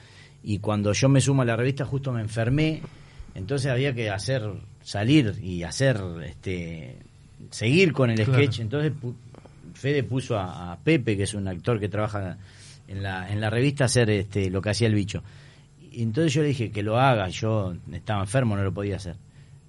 y 0.43 0.59
cuando 0.59 0.93
yo 0.95 1.09
me 1.09 1.21
sumo 1.21 1.43
a 1.43 1.45
la 1.45 1.55
revista 1.57 1.85
justo 1.85 2.11
me 2.13 2.23
enfermé, 2.23 2.81
entonces 3.37 3.71
había 3.71 3.95
que 3.95 4.11
hacer 4.11 4.43
salir 4.83 5.35
y 5.43 5.63
hacer 5.63 6.01
este 6.27 6.97
seguir 7.51 7.93
con 7.93 8.11
el 8.11 8.17
Claro. 8.17 8.35
sketch, 8.35 8.61
entonces 8.61 8.93
pu- 9.01 9.15
Fede 9.75 10.03
puso 10.03 10.37
a, 10.39 10.73
a 10.73 10.79
Pepe 10.79 11.17
que 11.17 11.23
es 11.25 11.35
un 11.35 11.47
actor 11.49 11.79
que 11.79 11.89
trabaja 11.89 12.39
en 12.89 13.03
la, 13.03 13.31
en 13.31 13.41
la 13.41 13.51
revista 13.51 13.85
hacer 13.85 14.11
este 14.11 14.51
lo 14.51 14.61
que 14.63 14.71
hacía 14.71 14.89
el 14.89 14.95
bicho. 14.95 15.23
Y 15.91 16.03
entonces 16.03 16.33
yo 16.33 16.43
le 16.43 16.49
dije 16.49 16.71
que 16.71 16.83
lo 16.83 16.99
haga, 16.99 17.29
yo 17.29 17.75
estaba 17.93 18.21
enfermo, 18.21 18.57
no 18.57 18.65
lo 18.65 18.75
podía 18.75 18.97
hacer. 18.97 19.17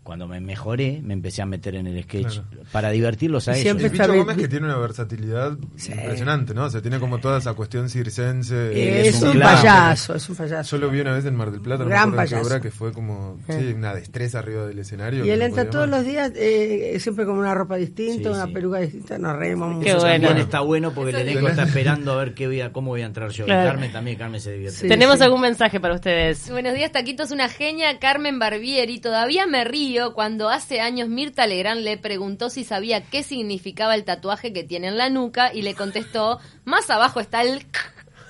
Cuando 0.06 0.28
me 0.28 0.40
mejoré, 0.40 1.02
me 1.04 1.14
empecé 1.16 1.42
a 1.42 1.48
meter 1.48 1.74
en 1.74 1.88
el 1.88 2.04
sketch 2.04 2.26
Claro. 2.42 2.44
para 2.72 2.92
divertirlos 2.92 3.48
a 3.48 3.54
Y 3.54 3.54
ellos. 3.56 3.64
siempre 3.64 3.86
El 3.88 3.92
bicho 3.92 4.14
Gómez 4.16 4.38
que 4.38 4.48
tiene 4.48 4.68
una 4.68 4.78
versatilidad 4.78 5.58
impresionante, 5.90 6.54
¿no? 6.54 6.66
O 6.66 6.70
sea, 6.70 6.80
tiene 6.80 7.00
como 7.00 7.18
toda 7.18 7.40
esa 7.40 7.56
cuestión 7.56 7.90
circense. 7.90 8.56
Eh, 8.72 9.08
es 9.08 9.16
es, 9.16 9.22
un 9.24 9.30
un 9.30 9.40
payaso, 9.40 10.14
es 10.16 10.30
un 10.30 10.36
payaso. 10.36 10.78
Yo 10.78 10.86
lo 10.86 10.92
vi 10.92 11.02
una 11.02 11.14
vez 11.14 11.26
en 11.26 11.36
Mar 11.36 11.50
del 11.50 11.60
Plata, 11.60 11.84
no 11.84 11.90
Gran 11.90 12.12
me 12.12 12.22
acuerdo 12.22 12.22
en 12.22 12.28
qué 12.28 12.36
payaso. 12.36 12.48
obra, 12.48 12.62
que 12.62 12.70
fue 12.70 12.94
como 12.94 13.40
sí, 13.50 13.74
una 13.76 13.96
destreza 13.96 14.38
arriba 14.40 14.68
del 14.68 14.78
escenario. 14.78 15.26
Y 15.26 15.30
él 15.32 15.40
no 15.40 15.46
entra 15.46 15.70
todos 15.72 15.90
más. 15.90 15.98
los 16.00 16.08
días, 16.08 16.32
eh, 16.36 16.96
siempre 17.00 17.26
con 17.26 17.40
una 17.40 17.56
ropa 17.56 17.76
distinta, 17.78 18.30
Sí, 18.30 18.36
una 18.36 18.46
peluca 18.46 18.78
distinta, 18.82 19.18
nos 19.18 19.36
reímos 19.36 19.74
mucho. 19.74 19.86
Qué 19.86 19.94
bueno. 19.96 20.28
También 20.28 20.38
está 20.46 20.60
bueno 20.60 20.92
porque 20.94 21.10
el 21.20 21.28
elenco 21.30 21.48
está 21.48 21.64
esperando 21.64 22.14
a 22.14 22.18
ver 22.18 22.36
qué 22.36 22.46
voy 22.46 22.62
a, 22.62 22.72
cómo 22.72 22.92
voy 22.92 23.02
a 23.02 23.08
entrar 23.08 23.32
yo. 23.32 23.46
Y. 23.46 23.48
Carmen 23.48 23.92
también, 23.92 24.18
Carmen 24.20 24.40
se 24.40 24.52
divierte. 24.54 24.78
Sí. 24.82 24.88
Tenemos 24.88 25.20
algún 25.22 25.42
mensaje 25.42 25.80
para 25.80 25.96
ustedes. 25.96 26.48
Buenos 26.52 26.76
días, 26.76 26.92
Taquitos, 26.92 27.32
una 27.32 27.50
genia, 27.50 27.98
Carmen 27.98 28.38
Barbieri. 28.38 29.00
Todavía 29.00 29.48
me 29.48 29.64
río 29.64 29.95
cuando 30.14 30.50
hace 30.50 30.82
años 30.82 31.10
Mirta 31.10 31.48
Legrand 31.48 31.82
le 31.82 31.98
preguntó 31.98 32.50
si 32.50 32.64
sabía 32.64 33.02
qué 33.02 33.24
significaba 33.24 33.96
el 33.96 34.04
tatuaje 34.04 34.54
que 34.54 34.64
tiene 34.64 34.88
en 34.88 34.98
la 34.98 35.10
nuca 35.10 35.54
y 35.54 35.62
le 35.62 35.74
contestó, 35.74 36.40
más 36.64 36.90
abajo 36.90 37.20
está 37.20 37.42
el... 37.42 37.66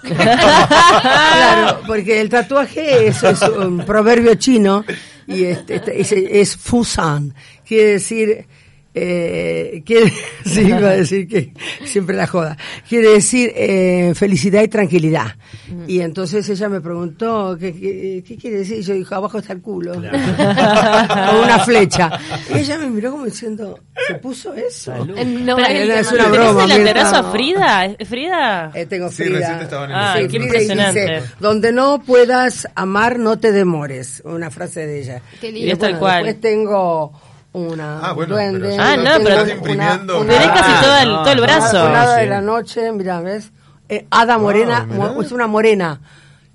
Claro, 0.03 1.81
porque 1.87 2.21
el 2.21 2.29
tatuaje 2.29 3.07
es, 3.07 3.23
es 3.23 3.41
un 3.41 3.83
proverbio 3.85 4.35
chino 4.35 4.85
y 5.25 5.45
este, 5.45 5.75
este, 5.75 5.99
es, 5.99 6.11
es 6.11 6.55
Fusan, 6.55 7.33
quiere 7.65 7.93
decir 7.93 8.45
eh, 8.97 9.83
quiere, 9.85 10.11
sí, 10.45 10.61
iba 10.61 10.77
a 10.89 10.95
decir 10.95 11.27
que 11.27 11.51
siempre 11.83 12.15
la 12.15 12.27
joda, 12.27 12.57
quiere 12.87 13.09
decir 13.09 13.51
eh, 13.55 14.13
felicidad 14.15 14.63
y 14.63 14.67
tranquilidad. 14.69 15.35
Y 15.87 15.99
entonces 15.99 16.47
ella 16.49 16.69
me 16.69 16.79
preguntó, 16.81 17.57
¿qué, 17.59 17.73
qué, 17.73 18.23
qué 18.25 18.37
quiere 18.37 18.57
decir? 18.59 18.77
Y 18.79 18.81
yo 18.83 18.93
dije, 18.93 19.13
abajo 19.13 19.37
está 19.39 19.53
el 19.53 19.61
culo. 19.61 19.93
o 19.93 19.97
una 21.43 21.59
flecha. 21.65 22.11
Y 22.53 22.59
ella 22.59 22.77
me 22.77 22.89
miró 22.89 23.11
como 23.11 23.25
diciendo, 23.25 23.79
¿se 24.07 24.15
puso 24.15 24.53
eso? 24.53 24.93
Eh, 25.15 25.25
no, 25.25 25.55
Pero, 25.57 25.67
el- 25.69 25.91
es 25.91 26.11
una 26.11 26.23
¿tenés 26.25 26.37
broma, 26.39 26.63
el 26.65 26.97
a 26.97 27.23
Frida? 27.31 27.85
¿Es 27.97 28.07
Frida? 28.07 28.71
Eh, 28.73 28.85
tengo 28.85 29.09
Sí, 29.09 29.23
Frida. 29.23 29.39
recién 29.39 29.57
te 29.57 29.63
estaban 29.65 29.89
en 29.89 29.95
Ah, 29.95 30.15
el 30.19 30.23
qué 30.27 30.29
Frida 30.29 30.41
y 30.41 30.45
impresionante. 30.45 31.01
dice, 31.01 31.33
donde 31.39 31.71
no 31.71 32.01
puedas 32.01 32.67
amar, 32.75 33.19
no 33.19 33.37
te 33.39 33.51
demores. 33.51 34.21
Una 34.25 34.49
frase 34.49 34.85
de 34.87 35.01
ella. 35.01 35.21
Qué 35.41 35.51
lindo. 35.51 35.71
Y 35.71 35.73
bueno, 35.75 35.99
cual. 35.99 36.23
Después 36.25 36.41
tengo 36.41 37.11
una 37.55 37.99
Ah, 38.01 38.13
bueno, 38.13 38.33
duende. 38.35 38.59
pero 38.69 38.83
Ah, 38.83 38.95
no, 38.97 39.03
estás 39.03 39.19
pero- 39.23 39.49
imprimiendo. 39.57 40.19
una- 40.21 40.33
Tenés 40.33 40.47
casi 40.49 40.71
Ah, 40.73 40.81
todo 40.83 40.97
el, 40.97 41.09
no, 41.09 41.21
todo 41.23 41.33
el 41.33 41.41
brazo. 41.41 41.85
Una 41.85 42.01
hada 42.01 42.17
de 42.17 42.25
la 42.27 42.41
noche, 42.41 42.91
mira, 42.91 43.21
¿ves? 43.21 43.51
Eh, 43.89 44.05
hada 44.09 44.37
morena, 44.37 44.85
mirá. 44.85 45.11
mo- 45.13 45.21
es 45.21 45.31
una 45.31 45.47
morena. 45.47 46.01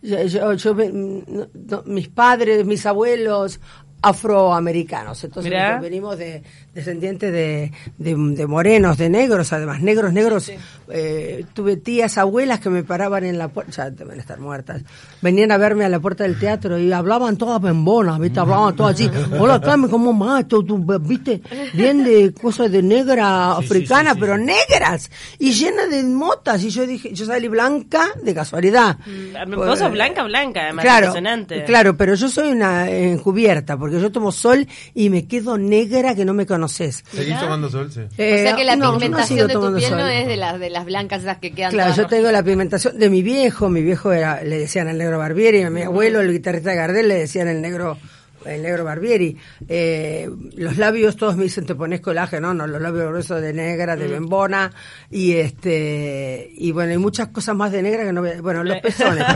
Yo, 0.02 0.22
yo- 0.22 0.52
yo 0.54 0.74
no, 0.74 1.82
mis 1.86 2.08
padres, 2.08 2.64
mis 2.64 2.84
abuelos 2.86 3.60
afroamericanos, 4.02 5.22
entonces 5.24 5.52
nosotros 5.52 5.80
venimos 5.82 6.18
de 6.18 6.42
descendientes 6.74 7.32
de, 7.32 7.72
de, 7.98 8.14
de 8.16 8.46
morenos, 8.46 8.96
de 8.96 9.10
negros, 9.10 9.52
además 9.52 9.80
negros, 9.82 10.12
negros. 10.12 10.50
eh, 10.88 11.44
tuve 11.52 11.76
tías, 11.76 12.16
abuelas 12.18 12.60
que 12.60 12.70
me 12.70 12.84
paraban 12.84 13.24
en 13.24 13.38
la 13.38 13.48
puerta, 13.48 13.72
ya 13.72 13.90
deben 13.90 14.20
estar 14.20 14.38
muertas, 14.38 14.82
venían 15.20 15.50
a 15.52 15.56
verme 15.58 15.84
a 15.84 15.88
la 15.88 15.98
puerta 16.00 16.24
del 16.24 16.38
teatro 16.38 16.78
y 16.78 16.92
hablaban 16.92 17.36
todas 17.36 17.60
bembonas, 17.60 18.18
¿viste? 18.20 18.40
Hablaban 18.40 18.76
todas 18.76 18.94
así, 18.94 19.10
hola 19.38 19.60
Carmen, 19.60 19.90
¿cómo 19.90 20.12
más? 20.12 20.46
¿Tú, 20.48 20.62
tú, 20.64 20.78
viste? 21.00 21.40
Bien 21.74 22.04
de 22.04 22.32
cosas 22.32 22.70
de 22.70 22.82
negra 22.82 23.52
africana, 23.56 24.14
pero 24.14 24.38
negras 24.38 25.10
y 25.38 25.52
llenas 25.52 25.90
de 25.90 26.02
motas. 26.04 26.62
Y 26.62 26.70
yo 26.70 26.86
dije, 26.86 27.12
yo 27.14 27.26
salí 27.26 27.48
blanca 27.48 28.06
de 28.22 28.34
casualidad. 28.34 28.98
Mm, 29.06 29.54
Vos 29.54 29.78
sos 29.78 29.90
blanca, 29.90 30.22
blanca, 30.24 30.60
además, 30.62 30.84
Claro, 30.84 31.06
impresionante. 31.08 31.64
claro, 31.64 31.96
pero 31.96 32.14
yo 32.14 32.28
soy 32.28 32.52
una 32.52 32.88
encubierta, 32.90 33.76
porque 33.76 33.89
yo 33.98 34.12
tomo 34.12 34.32
sol 34.32 34.66
y 34.94 35.10
me 35.10 35.26
quedo 35.26 35.58
negra 35.58 36.14
que 36.14 36.24
no 36.24 36.34
me 36.34 36.46
conoces. 36.46 37.04
¿Seguís 37.12 37.38
tomando 37.40 37.68
sol? 37.68 37.90
Sí. 37.92 38.00
o 38.00 38.14
sea 38.16 38.56
que 38.56 38.64
la 38.64 38.74
Eh, 38.74 38.76
no, 38.76 38.92
no 38.92 38.98
pigmentación 38.98 39.38
sigo 39.38 39.48
de 39.48 39.54
tu 39.54 39.76
piel 39.76 39.90
no 39.90 40.06
es 40.06 40.26
de 40.26 40.36
las 40.36 40.58
de 40.60 40.70
las 40.70 40.84
blancas 40.84 41.22
esas 41.22 41.38
que 41.38 41.52
quedan 41.52 41.72
Claro, 41.72 41.94
yo 41.94 42.06
tengo 42.06 42.30
la 42.30 42.42
pigmentación 42.42 42.98
de 42.98 43.10
mi 43.10 43.22
viejo, 43.22 43.68
mi 43.68 43.82
viejo 43.82 44.12
era, 44.12 44.42
le 44.42 44.58
decían 44.58 44.88
el 44.88 44.98
negro 44.98 45.18
Barbieri, 45.18 45.62
a 45.62 45.70
mi 45.70 45.82
abuelo, 45.82 46.20
el 46.20 46.32
guitarrista 46.32 46.70
de 46.70 46.76
Gardel, 46.76 47.08
le 47.08 47.18
decían 47.18 47.48
el 47.48 47.60
negro 47.60 47.98
el 48.44 48.62
negro 48.62 48.84
Barbieri. 48.84 49.36
Eh, 49.68 50.28
los 50.56 50.76
labios, 50.78 51.16
todos 51.16 51.36
me 51.36 51.44
dicen, 51.44 51.66
te 51.66 51.74
pones 51.74 52.00
colágeno, 52.00 52.54
no, 52.54 52.66
los 52.66 52.80
labios 52.80 53.08
gruesos 53.08 53.40
de 53.42 53.52
negra, 53.52 53.96
de 53.96 54.08
bembona, 54.08 54.72
y 55.10 55.32
este, 55.32 56.50
y 56.56 56.72
bueno, 56.72 56.92
hay 56.92 56.98
muchas 56.98 57.28
cosas 57.28 57.54
más 57.56 57.72
de 57.72 57.82
negra 57.82 58.04
que 58.04 58.12
no 58.12 58.20
voy 58.22 58.30
a, 58.30 58.40
bueno, 58.42 58.64
los 58.64 58.78
pezones. 58.80 59.24
no 59.28 59.34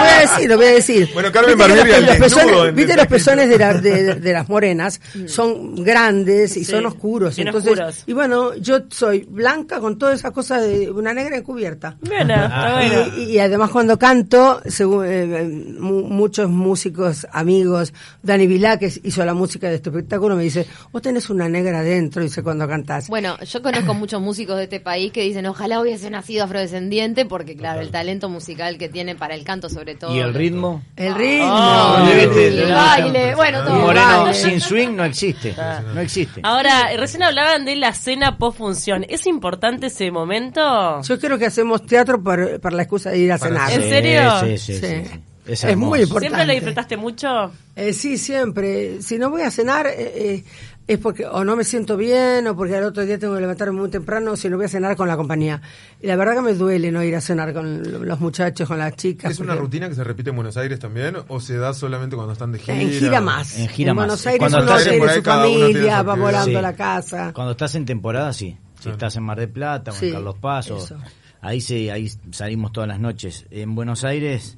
voy 0.00 0.08
a 0.08 0.18
decir, 0.20 0.48
lo 0.48 0.56
voy 0.56 0.66
a 0.66 0.72
decir. 0.72 1.08
Bueno, 1.14 1.32
Carmen 1.32 1.56
Barbieri 1.58 1.90
los, 2.06 2.16
pezones, 2.16 2.74
viste 2.74 2.96
los 2.96 3.06
pezones 3.06 3.48
de, 3.48 3.58
la- 3.58 3.74
de, 3.74 4.14
de 4.16 4.32
las 4.32 4.48
morenas, 4.48 5.00
son 5.26 5.74
grandes 5.82 6.56
y 6.56 6.64
Sí, 6.64 6.72
son 6.72 6.86
oscuros, 6.86 7.38
entonces, 7.38 7.72
oscuros. 7.72 8.02
y 8.06 8.12
bueno, 8.12 8.54
yo 8.56 8.80
soy 8.90 9.26
blanca 9.28 9.80
con 9.80 9.98
toda 9.98 10.14
esa 10.14 10.30
cosa 10.30 10.60
de 10.60 10.90
una 10.90 11.12
negra 11.14 11.36
encubierta. 11.36 11.96
Bueno, 12.02 12.34
está 12.34 12.84
Y, 12.84 12.88
bueno. 12.88 13.16
y- 13.16 13.22
y 13.30 13.38
además 13.38 13.70
cuando 13.70 13.98
canto, 13.98 14.60
según, 14.66 15.04
eh, 15.06 15.48
mu- 15.78 16.02
muchos 16.08 16.48
músicos, 16.50 17.26
amigos, 17.32 17.69
Dani 18.22 18.46
Vilá, 18.46 18.78
que 18.78 18.92
hizo 19.02 19.24
la 19.24 19.34
música 19.34 19.68
de 19.68 19.76
este 19.76 19.90
espectáculo, 19.90 20.36
me 20.36 20.42
dice, 20.42 20.66
vos 20.92 21.02
tenés 21.02 21.30
una 21.30 21.48
negra 21.48 21.80
adentro, 21.80 22.22
dice 22.22 22.42
cuando 22.42 22.66
cantás. 22.68 23.08
Bueno, 23.08 23.38
yo 23.40 23.62
conozco 23.62 23.94
muchos 23.94 24.20
músicos 24.20 24.56
de 24.56 24.64
este 24.64 24.80
país 24.80 25.12
que 25.12 25.22
dicen, 25.22 25.46
ojalá 25.46 25.80
hubiese 25.80 26.10
nacido 26.10 26.44
afrodescendiente, 26.44 27.24
porque 27.26 27.56
claro, 27.56 27.80
el 27.80 27.90
talento 27.90 28.28
musical 28.28 28.78
que 28.78 28.88
tiene 28.88 29.14
para 29.14 29.34
el 29.34 29.44
canto 29.44 29.68
sobre 29.68 29.94
todo. 29.94 30.14
¿Y 30.14 30.18
el 30.20 30.34
ritmo? 30.34 30.82
el 30.96 31.14
ritmo. 31.14 31.46
Oh, 31.50 32.04
Debe 32.06 32.48
el 32.48 32.72
baile, 32.72 33.34
bueno, 33.34 33.62
todo. 33.64 33.80
Moreno 33.80 34.22
baile. 34.24 34.34
sin 34.34 34.60
swing 34.60 34.94
no 34.96 35.04
existe. 35.04 35.54
No 35.94 36.00
existe. 36.00 36.40
Ahora, 36.44 36.88
recién 36.96 37.22
hablaban 37.22 37.64
de 37.64 37.76
la 37.76 37.92
cena 37.92 38.38
post-función. 38.38 39.04
¿Es 39.08 39.26
importante 39.26 39.86
ese 39.86 40.10
momento? 40.10 41.00
Yo 41.02 41.18
creo 41.18 41.38
que 41.38 41.46
hacemos 41.46 41.84
teatro 41.86 42.22
por, 42.22 42.60
por 42.60 42.72
la 42.72 42.82
excusa 42.82 43.10
de 43.10 43.18
ir 43.18 43.32
a 43.32 43.38
cenar. 43.38 43.72
¿En 43.72 43.82
serio? 43.82 44.40
Sí, 44.40 44.58
sí, 44.58 44.74
sí, 44.74 44.80
Sí. 44.80 45.04
sí. 45.12 45.20
Es 45.46 45.64
muy 45.76 46.00
importante. 46.00 46.28
¿Siempre 46.28 46.46
lo 46.46 46.52
disfrutaste 46.52 46.96
mucho? 46.96 47.50
Eh, 47.76 47.92
sí, 47.92 48.18
siempre. 48.18 49.02
Si 49.02 49.18
no 49.18 49.30
voy 49.30 49.42
a 49.42 49.50
cenar 49.50 49.86
eh, 49.86 49.94
eh, 49.98 50.44
es 50.86 50.98
porque 50.98 51.24
o 51.26 51.44
no 51.44 51.56
me 51.56 51.64
siento 51.64 51.96
bien 51.96 52.46
o 52.48 52.56
porque 52.56 52.76
al 52.76 52.84
otro 52.84 53.04
día 53.06 53.18
tengo 53.18 53.34
que 53.34 53.40
levantarme 53.40 53.78
muy 53.80 53.88
temprano, 53.90 54.36
si 54.36 54.48
no 54.48 54.56
voy 54.56 54.66
a 54.66 54.68
cenar 54.68 54.96
con 54.96 55.08
la 55.08 55.16
compañía. 55.16 55.62
Y 56.00 56.06
la 56.06 56.16
verdad 56.16 56.34
que 56.34 56.42
me 56.42 56.54
duele 56.54 56.90
no 56.92 57.02
ir 57.02 57.14
a 57.16 57.20
cenar 57.20 57.52
con 57.54 58.06
los 58.06 58.20
muchachos, 58.20 58.68
con 58.68 58.78
las 58.78 58.94
chicas. 58.96 59.30
¿Es 59.32 59.40
una 59.40 59.54
rutina 59.54 59.88
que 59.88 59.94
se 59.94 60.04
repite 60.04 60.30
en 60.30 60.36
Buenos 60.36 60.56
Aires 60.56 60.78
también 60.78 61.16
o 61.28 61.40
se 61.40 61.56
da 61.56 61.72
solamente 61.74 62.16
cuando 62.16 62.32
están 62.34 62.52
de 62.52 62.58
gira? 62.58 62.80
En 62.80 62.90
gira 62.90 63.20
más. 63.20 63.58
En 63.58 63.68
gira 63.68 63.94
más. 63.94 64.06
Buenos 64.06 64.26
Aires 64.26 64.38
Cuando 64.40 64.58
uno 64.58 64.78
estás 64.78 64.92
en- 64.92 65.00
su 65.14 65.22
familia, 65.22 66.02
va 66.02 66.14
volando 66.16 66.50
Sí. 66.50 66.56
a 66.56 66.62
la 66.62 66.74
casa. 66.74 67.32
Cuando 67.32 67.52
estás 67.52 67.74
en 67.76 67.84
temporada, 67.86 68.32
sí. 68.32 68.56
Si 68.76 68.82
Claro. 68.84 68.96
estás 68.96 69.16
en 69.16 69.22
Mar 69.22 69.38
del 69.38 69.50
Plata 69.50 69.90
o 69.90 69.94
Sí, 69.94 70.06
en 70.08 70.12
Carlos 70.14 70.36
Paz, 70.40 70.70
o- 70.70 70.76
eso. 70.78 70.96
ahí, 71.40 71.60
se, 71.60 71.90
ahí 71.92 72.10
salimos 72.32 72.72
todas 72.72 72.88
las 72.88 72.98
noches. 72.98 73.46
En 73.50 73.74
Buenos 73.74 74.04
Aires 74.04 74.56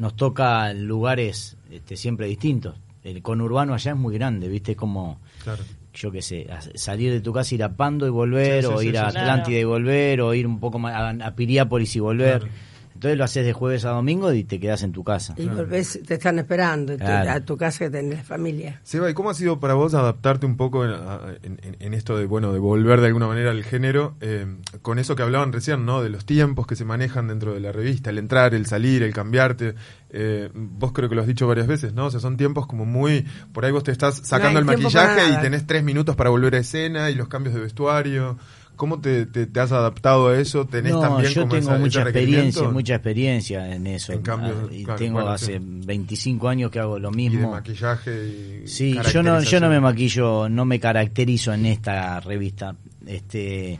nos 0.00 0.16
toca 0.16 0.72
lugares 0.72 1.56
este, 1.70 1.96
siempre 1.96 2.26
distintos. 2.26 2.74
El 3.04 3.20
conurbano 3.22 3.74
allá 3.74 3.92
es 3.92 3.96
muy 3.98 4.14
grande, 4.14 4.48
¿viste? 4.48 4.72
Es 4.72 4.76
como, 4.78 5.20
Claro. 5.44 5.62
yo 5.92 6.10
qué 6.10 6.22
sé, 6.22 6.48
salir 6.74 7.12
de 7.12 7.20
tu 7.20 7.32
casa, 7.34 7.54
ir 7.54 7.62
a 7.62 7.76
Pando 7.76 8.06
y 8.06 8.10
volver, 8.10 8.62
Sí, 8.64 8.68
sí, 8.68 8.74
o 8.74 8.82
ir 8.82 8.92
sí, 8.92 8.96
a. 8.96 9.08
Atlántida 9.08 9.58
y 9.58 9.64
volver, 9.64 10.22
o 10.22 10.32
ir 10.34 10.46
un 10.46 10.58
poco 10.58 10.78
más 10.78 10.94
a, 10.94 11.10
a 11.26 11.34
Piriápolis 11.36 11.94
y 11.96 12.00
volver. 12.00 12.40
Claro. 12.40 12.54
Entonces 13.00 13.16
lo 13.16 13.24
haces 13.24 13.46
de 13.46 13.54
jueves 13.54 13.86
a 13.86 13.92
domingo 13.92 14.30
y 14.30 14.44
te 14.44 14.60
quedas 14.60 14.82
en 14.82 14.92
tu 14.92 15.02
casa. 15.02 15.32
Y 15.38 15.46
volvés, 15.48 16.00
te 16.06 16.12
están 16.12 16.38
esperando, 16.38 16.98
Claro. 16.98 17.30
a 17.30 17.40
tu 17.40 17.56
casa 17.56 17.86
que 17.86 17.90
tenés 17.90 18.26
familia. 18.26 18.78
Seba, 18.82 19.08
¿y 19.08 19.14
cómo 19.14 19.30
ha 19.30 19.34
sido 19.34 19.58
para 19.58 19.72
vos 19.72 19.94
adaptarte 19.94 20.44
un 20.44 20.58
poco 20.58 20.84
en, 20.84 21.94
esto 21.94 22.18
de 22.18 22.26
bueno 22.26 22.52
de 22.52 22.58
volver 22.58 23.00
de 23.00 23.06
alguna 23.06 23.26
manera 23.26 23.52
al 23.52 23.64
género 23.64 24.16
eh, 24.20 24.44
con 24.82 24.98
eso 24.98 25.16
que 25.16 25.22
hablaban 25.22 25.50
recién, 25.50 25.86
¿no? 25.86 26.02
De 26.02 26.10
los 26.10 26.26
tiempos 26.26 26.66
que 26.66 26.76
se 26.76 26.84
manejan 26.84 27.28
dentro 27.28 27.54
de 27.54 27.60
la 27.60 27.72
revista, 27.72 28.10
el 28.10 28.18
entrar, 28.18 28.52
el 28.52 28.66
salir, 28.66 29.02
el 29.02 29.14
cambiarte. 29.14 29.76
Eh, 30.10 30.50
vos 30.52 30.92
creo 30.92 31.08
que 31.08 31.14
lo 31.14 31.22
has 31.22 31.26
dicho 31.26 31.46
varias 31.46 31.68
veces, 31.68 31.94
¿no? 31.94 32.04
O 32.04 32.10
sea, 32.10 32.20
son 32.20 32.36
tiempos 32.36 32.66
como 32.66 32.84
muy 32.84 33.24
por 33.54 33.64
ahí 33.64 33.72
vos 33.72 33.82
te 33.82 33.92
estás 33.92 34.20
sacando 34.24 34.58
el 34.58 34.66
maquillaje 34.66 35.22
y 35.32 35.40
tenés 35.40 35.66
tres 35.66 35.82
minutos 35.82 36.16
para 36.16 36.28
volver 36.28 36.54
a 36.54 36.58
escena 36.58 37.08
y 37.08 37.14
los 37.14 37.28
cambios 37.28 37.54
de 37.54 37.62
vestuario. 37.62 38.36
¿Cómo 38.80 38.98
te, 38.98 39.26
te- 39.26 39.44
te 39.46 39.60
has 39.60 39.72
adaptado 39.72 40.28
a 40.28 40.38
eso? 40.40 40.64
¿Tenés 40.66 40.92
No, 40.94 41.00
también 41.00 41.30
yo 41.34 41.42
como 41.42 41.52
tengo 41.54 41.70
esa- 41.72 41.78
mucha 41.78 42.00
experiencia, 42.00 42.68
mucha 42.70 42.94
experiencia 42.94 43.74
en 43.74 43.86
eso. 43.86 44.14
En 44.14 44.22
cambio, 44.22 44.68
Ah, 44.70 44.74
y 44.74 44.84
claro, 44.84 44.98
tengo 44.98 45.14
bueno, 45.18 45.30
hace 45.32 45.58
sí. 45.58 45.64
25 45.84 46.48
años 46.48 46.70
que 46.70 46.78
hago 46.80 46.98
lo 46.98 47.10
Y 47.10 47.12
de 47.12 47.16
mismo. 47.16 47.50
maquillaje 47.50 48.62
y 48.64 48.66
Sí, 48.66 48.98
yo 49.12 49.22
no, 49.22 49.42
yo 49.42 49.60
no 49.60 49.68
me 49.68 49.80
maquillo, 49.80 50.48
no 50.48 50.64
me 50.64 50.80
caracterizo 50.80 51.52
en 51.52 51.66
esta 51.66 52.20
revista. 52.20 52.74
Este, 53.06 53.78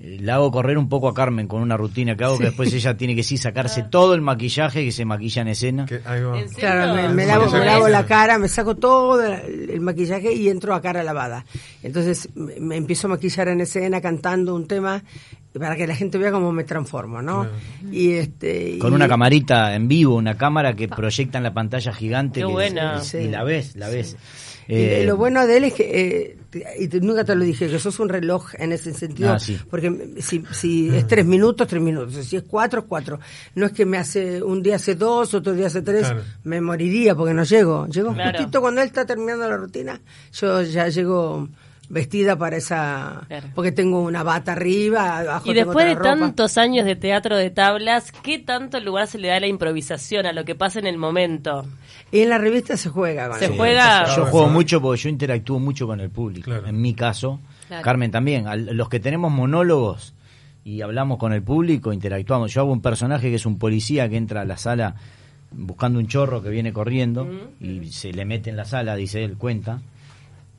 la 0.00 0.36
hago 0.36 0.50
correr 0.50 0.78
un 0.78 0.88
poco 0.88 1.08
a 1.08 1.14
Carmen 1.14 1.46
con 1.46 1.60
una 1.60 1.76
rutina 1.76 2.16
que 2.16 2.24
hago 2.24 2.38
que 2.38 2.44
después 2.44 2.72
ella 2.72 2.96
tiene 2.96 3.14
que 3.14 3.22
sí 3.22 3.36
sacarse 3.36 3.82
todo 3.82 4.14
el 4.14 4.22
maquillaje 4.22 4.82
que 4.82 4.92
se 4.92 5.04
maquilla 5.04 5.42
en 5.42 5.48
escena. 5.48 5.84
Claro, 5.84 7.12
me, 7.12 7.26
lavo, 7.26 7.50
me 7.50 7.66
lavo 7.66 7.86
la 7.86 8.06
cara, 8.06 8.38
me 8.38 8.48
saco 8.48 8.76
todo 8.76 9.22
el, 9.22 9.68
el 9.68 9.80
maquillaje 9.82 10.32
y 10.32 10.48
entro 10.48 10.74
a 10.74 10.80
cara 10.80 11.02
lavada. 11.02 11.44
Entonces 11.82 12.30
me, 12.34 12.58
me 12.60 12.76
empiezo 12.76 13.08
a 13.08 13.10
maquillar 13.10 13.48
en 13.48 13.60
escena 13.60 14.00
cantando 14.00 14.54
un 14.54 14.66
tema 14.66 15.02
para 15.58 15.74
que 15.76 15.86
la 15.86 15.96
gente 15.96 16.16
vea 16.18 16.30
cómo 16.30 16.52
me 16.52 16.64
transformo, 16.64 17.20
¿no? 17.22 17.42
Claro. 17.42 17.56
Y 17.92 18.12
este 18.12 18.78
Con 18.78 18.92
y- 18.92 18.96
una 18.96 19.08
camarita 19.08 19.74
en 19.74 19.88
vivo, 19.88 20.14
una 20.16 20.36
cámara 20.36 20.74
que 20.74 20.86
proyecta 20.88 21.38
en 21.38 21.44
la 21.44 21.52
pantalla 21.54 21.92
gigante. 21.92 22.40
Qué 22.40 22.46
que- 22.46 22.52
buena. 22.52 23.00
Y, 23.12 23.16
y 23.16 23.28
la 23.28 23.42
ves, 23.44 23.74
la 23.76 23.88
ves. 23.88 24.16
y 24.68 24.74
Eh, 24.74 25.04
lo 25.04 25.16
bueno 25.16 25.44
de 25.48 25.56
él 25.56 25.64
es 25.64 25.74
que, 25.74 26.36
eh, 26.52 26.62
y 26.78 26.86
te- 26.86 27.00
nunca 27.00 27.24
te 27.24 27.34
lo 27.34 27.42
dije, 27.44 27.68
que 27.68 27.80
sos 27.80 27.98
un 27.98 28.08
reloj 28.08 28.50
en 28.58 28.70
ese 28.70 28.94
sentido, 28.94 29.32
Ah, 29.32 29.38
sí. 29.40 29.58
porque 29.68 30.14
si, 30.20 30.44
si 30.52 30.88
es 30.94 31.06
tres 31.08 31.26
minutos, 31.26 31.66
tres 31.66 31.82
minutos, 31.82 32.14
si 32.24 32.36
es 32.36 32.44
cuatro, 32.44 32.86
cuatro. 32.86 33.18
No 33.56 33.66
es 33.66 33.72
que 33.72 33.84
me 33.84 33.98
hace, 33.98 34.40
un 34.40 34.62
día 34.62 34.76
hace 34.76 34.94
dos, 34.94 35.34
otro 35.34 35.52
día 35.54 35.66
hace 35.66 35.82
tres, 35.82 36.02
Claro. 36.06 36.22
me 36.44 36.60
moriría 36.60 37.16
porque 37.16 37.34
no 37.34 37.42
llego. 37.42 37.88
Llego 37.88 38.14
Claro. 38.14 38.38
justito 38.38 38.60
cuando 38.60 38.80
él 38.82 38.86
está 38.86 39.04
terminando 39.04 39.48
la 39.48 39.56
rutina, 39.56 40.00
yo 40.32 40.62
ya 40.62 40.86
llego 40.88 41.48
vestida 41.90 42.38
para 42.38 42.56
esa, 42.56 43.22
Claro. 43.28 43.48
porque 43.54 43.72
tengo 43.72 44.00
una 44.00 44.22
bata 44.22 44.52
arriba, 44.52 45.18
abajo 45.18 45.50
Y 45.50 45.54
tengo 45.54 45.66
después 45.70 45.86
de 45.86 45.94
ropa. 45.96 46.08
tantos 46.10 46.56
años 46.56 46.86
de 46.86 46.96
teatro 46.96 47.36
de 47.36 47.50
tablas, 47.50 48.12
¿qué 48.22 48.38
tanto 48.38 48.80
lugar 48.80 49.06
se 49.08 49.18
le 49.18 49.28
da 49.28 49.36
a 49.36 49.40
la 49.40 49.48
improvisación, 49.48 50.24
a 50.24 50.32
lo 50.32 50.44
que 50.44 50.54
pasa 50.54 50.78
en 50.78 50.86
el 50.86 50.96
momento? 50.96 51.66
Y 52.12 52.20
en 52.20 52.28
la 52.30 52.38
revista 52.38 52.76
se 52.76 52.88
juega 52.88 53.28
con 53.28 53.38
Se 53.38 53.48
juega... 53.48 54.06
Yo 54.16 54.26
juego 54.26 54.48
mucho 54.48 54.80
porque 54.80 55.02
yo 55.02 55.08
interactúo 55.10 55.58
mucho 55.58 55.86
con 55.86 56.00
el 56.00 56.10
público. 56.10 56.44
Claro. 56.46 56.66
En 56.66 56.80
mi 56.80 56.94
caso, 56.94 57.40
Claro. 57.68 57.84
Carmen 57.84 58.10
también. 58.10 58.46
Los 58.76 58.88
que 58.88 58.98
tenemos 58.98 59.30
monólogos 59.30 60.14
y 60.64 60.80
hablamos 60.82 61.18
con 61.18 61.32
el 61.32 61.42
público, 61.42 61.92
interactuamos. 61.92 62.52
Yo 62.52 62.62
hago 62.62 62.72
un 62.72 62.82
personaje 62.82 63.28
que 63.30 63.36
es 63.36 63.46
un 63.46 63.58
policía 63.58 64.08
que 64.08 64.16
entra 64.16 64.40
a 64.40 64.44
la 64.44 64.56
sala 64.56 64.96
buscando 65.52 65.98
un 65.98 66.06
chorro 66.08 66.42
que 66.42 66.50
viene 66.50 66.72
corriendo 66.72 67.28
y 67.60 67.86
se 67.92 68.12
le 68.12 68.24
mete 68.24 68.50
en 68.50 68.56
la 68.56 68.64
sala, 68.64 68.94
dice 68.96 69.22
él, 69.24 69.36
cuenta. 69.36 69.80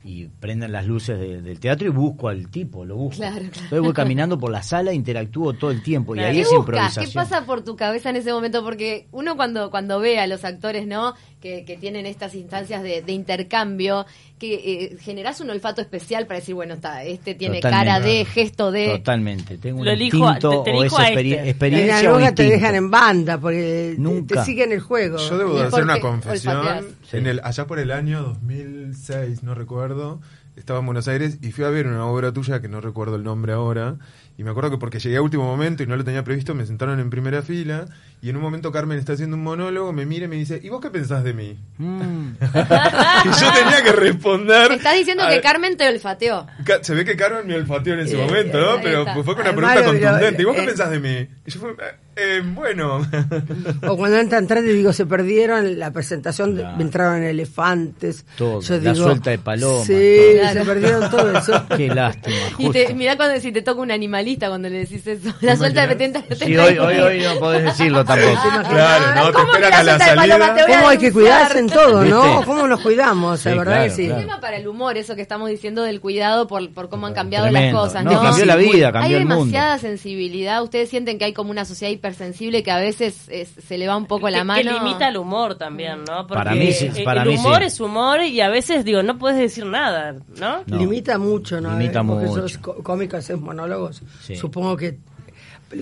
Y 0.04 0.26
prenden 0.26 0.72
las 0.72 0.86
luces 0.86 1.18
de- 1.18 1.42
del 1.42 1.60
teatro 1.60 1.86
y 1.86 1.90
busco 1.90 2.28
al 2.28 2.48
tipo, 2.50 2.84
lo 2.84 2.96
busco. 2.96 3.18
Claro, 3.18 3.36
claro. 3.36 3.48
Entonces 3.54 3.80
voy 3.80 3.92
caminando 3.92 4.38
por 4.38 4.50
la 4.50 4.62
sala, 4.62 4.92
interactúo 4.92 5.52
todo 5.52 5.70
el 5.70 5.82
tiempo 5.82 6.16
y 6.16 6.20
ahí 6.20 6.34
¿Qué 6.36 6.40
es 6.42 6.46
buscas? 6.48 6.60
improvisación. 6.60 7.06
¿Qué 7.06 7.12
pasa 7.14 7.46
por 7.46 7.62
tu 7.62 7.76
cabeza 7.76 8.10
en 8.10 8.16
ese 8.16 8.32
momento? 8.32 8.64
Porque 8.64 9.06
uno 9.12 9.36
cuando, 9.36 9.70
cuando 9.70 10.00
ve 10.00 10.18
a 10.18 10.26
los 10.26 10.44
actores, 10.44 10.86
¿no? 10.86 11.14
Que, 11.42 11.64
que 11.64 11.76
tienen 11.76 12.06
estas 12.06 12.36
instancias 12.36 12.84
de, 12.84 13.02
de 13.02 13.12
intercambio, 13.12 14.06
que 14.38 14.54
eh, 14.54 14.96
generás 15.00 15.40
un 15.40 15.50
olfato 15.50 15.80
especial 15.82 16.26
para 16.28 16.38
decir, 16.38 16.54
bueno, 16.54 16.74
está, 16.74 17.02
este 17.02 17.34
tiene 17.34 17.56
Totalmente. 17.56 17.86
cara 17.86 18.00
de, 18.00 18.24
gesto 18.24 18.70
de... 18.70 18.86
Totalmente, 18.98 19.58
tengo 19.58 19.80
un 19.80 19.84
Lo 19.84 19.90
elijo 19.90 20.24
a- 20.28 20.34
instinto 20.34 20.62
te- 20.62 20.70
te 20.70 20.76
o 20.76 20.80
elijo 20.82 21.00
es 21.00 21.04
a 21.04 21.10
experi- 21.10 21.30
este. 21.32 21.40
En 21.42 21.48
experiencia 21.48 22.02
la 22.04 22.08
o 22.10 22.12
droga 22.12 22.34
te 22.36 22.42
dejan 22.44 22.74
en 22.76 22.90
banda 22.92 23.38
porque 23.40 23.94
te- 23.96 24.00
Nunca. 24.00 24.36
te 24.36 24.44
siguen 24.44 24.70
el 24.70 24.78
juego. 24.80 25.18
Yo 25.18 25.36
debo 25.36 25.54
de 25.54 25.60
¿Y 25.60 25.62
hacer 25.64 25.82
una 25.82 25.98
confesión. 26.00 26.86
En 27.10 27.26
el, 27.26 27.40
allá 27.42 27.66
por 27.66 27.80
el 27.80 27.90
año 27.90 28.22
2006, 28.22 29.42
no 29.42 29.54
recuerdo, 29.54 30.20
estaba 30.56 30.78
en 30.80 30.86
Buenos 30.86 31.08
Aires 31.08 31.38
y 31.42 31.50
fui 31.52 31.64
a 31.64 31.70
ver 31.70 31.86
una 31.86 32.06
obra 32.06 32.32
tuya 32.32 32.60
que 32.60 32.68
no 32.68 32.80
recuerdo 32.80 33.16
el 33.16 33.24
nombre 33.24 33.52
ahora. 33.52 33.96
Y 34.38 34.44
me 34.44 34.50
acuerdo 34.50 34.70
que 34.70 34.78
porque 34.78 34.98
llegué 34.98 35.16
a 35.16 35.22
último 35.22 35.44
momento 35.44 35.82
y 35.82 35.86
no 35.86 35.96
lo 35.96 36.04
tenía 36.04 36.24
previsto, 36.24 36.54
me 36.54 36.64
sentaron 36.66 37.00
en 37.00 37.10
primera 37.10 37.42
fila. 37.42 37.86
Y 38.24 38.30
en 38.30 38.36
un 38.36 38.42
momento 38.42 38.70
Carmen 38.70 38.98
está 39.00 39.14
haciendo 39.14 39.36
un 39.36 39.42
monólogo, 39.42 39.92
me 39.92 40.06
mira 40.06 40.26
y 40.26 40.28
me 40.28 40.36
dice: 40.36 40.60
¿Y 40.62 40.68
vos 40.68 40.80
qué 40.80 40.90
pensás 40.90 41.24
de 41.24 41.34
mí? 41.34 41.58
Mm. 41.78 42.28
y 42.40 43.28
yo 43.28 43.52
tenía 43.52 43.82
que 43.82 43.92
responder. 43.92 44.70
Estás 44.70 44.94
diciendo 44.94 45.24
a- 45.24 45.28
que 45.30 45.40
Carmen 45.40 45.76
te 45.76 45.88
olfateó. 45.88 46.46
Ca- 46.64 46.84
Se 46.84 46.94
ve 46.94 47.04
que 47.04 47.16
Carmen 47.16 47.46
me 47.48 47.56
olfateó 47.56 47.94
en 47.94 48.00
ese 48.00 48.14
Eh, 48.14 48.24
momento, 48.24 48.60
¿no? 48.60 48.80
Pero 48.80 49.04
fue 49.24 49.24
con 49.34 49.40
una 49.40 49.50
Además, 49.50 49.72
pregunta 49.76 49.84
contundente. 50.08 50.42
¿Y 50.42 50.44
vos 50.44 50.54
qué 50.54 50.62
eh, 50.62 50.66
pensás 50.66 50.90
de 50.90 51.00
mí? 51.00 51.28
Y 51.46 51.50
yo 51.50 51.60
fue, 51.60 51.74
eh, 52.16 52.42
bueno. 52.44 53.00
O 53.88 53.96
cuando 53.96 54.18
entran 54.18 54.44
atrás 54.44 54.62
y 54.64 54.68
digo, 54.72 54.92
se 54.92 55.06
perdieron 55.06 55.78
la 55.78 55.90
presentación, 55.92 56.54
de- 56.54 56.62
Claro. 56.62 56.80
entraron 56.80 57.22
elefantes. 57.22 58.24
Todo, 58.36 58.60
Yo 58.60 58.74
la 58.78 58.92
digo, 58.92 59.04
suelta 59.06 59.30
de 59.30 59.38
paloma, 59.38 59.84
Sí. 59.84 60.16
Claro. 60.38 60.60
se 60.60 60.66
perdieron 60.66 61.10
todo 61.10 61.38
eso. 61.38 61.64
Qué 61.76 61.88
lástima. 61.88 62.36
Y 62.58 62.70
te, 62.70 62.94
mirá 62.94 63.16
cuando 63.16 63.40
si 63.40 63.50
te 63.52 63.62
toca 63.62 63.80
un 63.80 63.90
animalista 63.90 64.48
cuando 64.48 64.68
le 64.68 64.80
decís 64.80 65.06
eso. 65.06 65.32
La 65.40 65.56
suelta 65.56 65.86
de 65.86 65.92
imaginas? 65.94 66.22
petenta. 66.24 66.44
Sí, 66.46 66.56
hoy, 66.56 66.78
hoy, 66.78 66.98
hoy 67.00 67.20
no 67.22 67.38
podés 67.40 67.64
decirlo 67.64 68.04
tampoco. 68.04 68.38
Claro, 68.68 69.14
no, 69.14 69.26
te 69.26 69.32
¿Cómo 69.32 69.50
que 69.52 69.58
esperan 69.58 69.70
la 69.70 69.78
a 69.78 69.82
la 69.82 69.92
de 69.92 69.98
paloma 69.98 70.46
salida. 70.46 70.52
voy 70.52 70.60
a 70.72 70.76
¿Cómo 70.76 70.88
hay 70.88 70.98
que 70.98 71.12
cuidarse 71.12 71.58
en 71.58 71.66
todo, 71.68 72.04
no? 72.04 72.22
¿Viste? 72.22 72.46
¿Cómo 72.46 72.66
nos 72.68 72.80
cuidamos? 72.80 73.44
La 73.44 73.52
Sí, 73.52 73.58
verdad 73.58 73.72
claro, 73.72 73.84
que 73.84 73.90
sí. 73.90 74.04
claro. 74.06 74.20
Un 74.20 74.26
tema 74.26 74.40
para 74.40 74.56
el 74.56 74.68
humor, 74.68 74.96
eso 74.96 75.16
que 75.16 75.22
estamos 75.22 75.48
diciendo 75.50 75.82
del 75.82 76.00
cuidado 76.00 76.46
por, 76.46 76.72
por 76.72 76.88
cómo 76.88 77.06
han 77.06 77.14
cambiado 77.14 77.46
Tremendo. 77.46 77.78
las 77.78 77.86
cosas, 77.88 78.04
No, 78.04 78.12
¿no? 78.12 78.22
cambió 78.22 78.44
la 78.44 78.56
vida, 78.56 78.92
cambió 78.92 79.16
hay 79.16 79.22
el 79.22 79.28
mundo. 79.28 79.44
demasiada 79.46 79.78
sensibilidad. 79.78 80.62
¿Ustedes 80.62 80.88
sienten 80.88 81.18
que 81.18 81.24
hay 81.24 81.32
como 81.32 81.50
una 81.50 81.64
sociedad 81.64 81.92
hipersensible 82.02 82.62
que 82.64 82.70
a 82.72 82.78
veces 82.78 83.28
es- 83.28 83.48
se 83.64 83.78
le 83.78 83.86
va 83.86 83.96
un 83.96 84.06
poco 84.06 84.28
la 84.28 84.38
que, 84.38 84.44
mano? 84.44 84.62
que 84.62 84.84
limita 84.84 85.08
el 85.08 85.16
humor 85.16 85.54
también, 85.54 85.98
¿no? 86.04 86.26
Porque 86.26 86.34
Para 86.34 86.54
mí 86.54 86.72
sí, 86.72 86.90
para 87.04 87.22
el 87.22 87.28
mí 87.28 87.36
humor 87.36 87.58
sí. 87.60 87.64
es 87.66 87.80
humor 87.80 88.22
y 88.24 88.40
a 88.40 88.48
veces, 88.48 88.84
digo, 88.84 89.02
no 89.04 89.18
puedes 89.18 89.38
decir 89.38 89.64
nada, 89.64 90.16
¿no? 90.40 90.64
No. 90.66 90.76
Limita 90.78 91.16
mucho, 91.18 91.60
¿no? 91.60 91.78
Limita 91.78 92.00
Eh, 92.00 92.04
Porque 92.06 92.26
mucho. 92.26 92.40
sos 92.48 92.58
có- 92.58 92.74
cómico, 92.82 93.16
haces 93.16 93.38
monólogos. 93.40 94.02
Sí. 94.22 94.34
Supongo 94.36 94.76
que... 94.76 94.98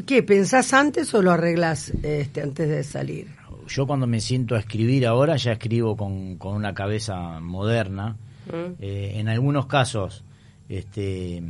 ¿Qué? 0.07 0.23
¿Pensás 0.23 0.73
antes 0.75 1.13
o 1.15 1.23
lo 1.23 1.33
arreglas 1.33 1.91
este, 2.03 2.43
antes 2.43 2.69
de 2.69 2.85
salir? 2.85 3.27
Yo 3.67 3.87
cuando 3.87 4.07
me 4.07 4.21
siento 4.21 4.55
a 4.55 4.59
escribir 4.61 5.07
ahora 5.07 5.37
ya 5.37 5.53
escribo 5.53 5.97
con, 5.97 6.37
con 6.37 6.55
una 6.55 6.75
cabeza 6.75 7.41
moderna. 7.41 8.17
Mm. 8.47 8.75
Eh, 8.81 9.13
en 9.17 9.29
algunos 9.29 9.67
casos, 9.67 10.23
este, 10.69 11.43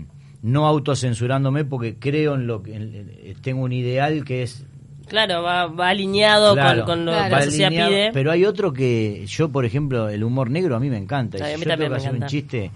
no 0.43 0.67
autocensurándome 0.67 1.65
porque 1.65 1.97
creo 1.97 2.35
en 2.35 2.47
lo 2.47 2.63
que 2.63 2.75
en- 2.75 2.95
en- 2.95 3.35
tengo 3.43 3.63
un 3.63 3.73
ideal 3.73 4.25
que 4.25 4.43
es 4.43 4.65
Claro, 5.09 5.43
va, 5.43 5.67
va 5.67 5.89
alineado 5.89 6.55
Claro, 6.55 6.85
con, 6.85 6.99
con 6.99 7.07
lo 7.07 7.11
Claro. 7.13 7.25
que 7.25 7.31
la 7.37 7.43
sociedad 7.43 7.67
alineado, 7.69 7.91
pide. 7.91 8.11
Pero 8.13 8.31
hay 8.31 8.45
otro 8.45 8.73
que 8.73 9.25
yo, 9.27 9.49
por 9.49 9.65
ejemplo, 9.65 10.09
el 10.09 10.23
humor 10.23 10.51
negro 10.51 10.77
a 10.77 10.81
mí 10.81 10.89
me 10.89 10.99
encanta. 10.99 11.39
A 11.39 11.41
mí 11.49 11.65
yo 11.65 11.65
tengo 11.65 11.77
que 11.83 11.89
me 11.91 11.97
hacer 11.97 12.15
un 12.15 12.27
chiste 12.27 12.71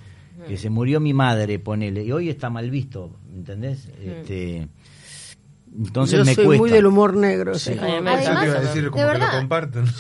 que 0.49 0.57
se 0.57 0.69
murió 0.69 0.99
mi 1.01 1.13
madre, 1.15 1.59
ponele, 1.61 2.03
y 2.05 2.11
hoy 2.13 2.29
está 2.29 2.51
mal 2.51 2.71
visto, 2.71 3.11
¿entendés? 3.35 3.89
Este, 4.05 4.67
entonces 5.77 6.19
Yo 6.19 6.25
me 6.25 6.35
soy 6.35 6.45
cuesta. 6.47 6.61
muy 6.63 6.71
del 6.71 6.87
humor 6.87 7.17
negro. 7.17 7.55
sí. 7.59 7.73
Sí. 7.75 7.79
A 7.79 7.83
mí 7.87 8.01
me 8.01 8.11
Eso 8.15 8.19
te 8.19 8.23
encanta. 8.31 8.47
iba 8.47 8.57
a 8.57 8.61
decir, 8.61 8.91
como 8.91 9.03
de 9.03 9.13
que 9.13 9.19
lo 9.19 9.21
verdad. 9.21 9.41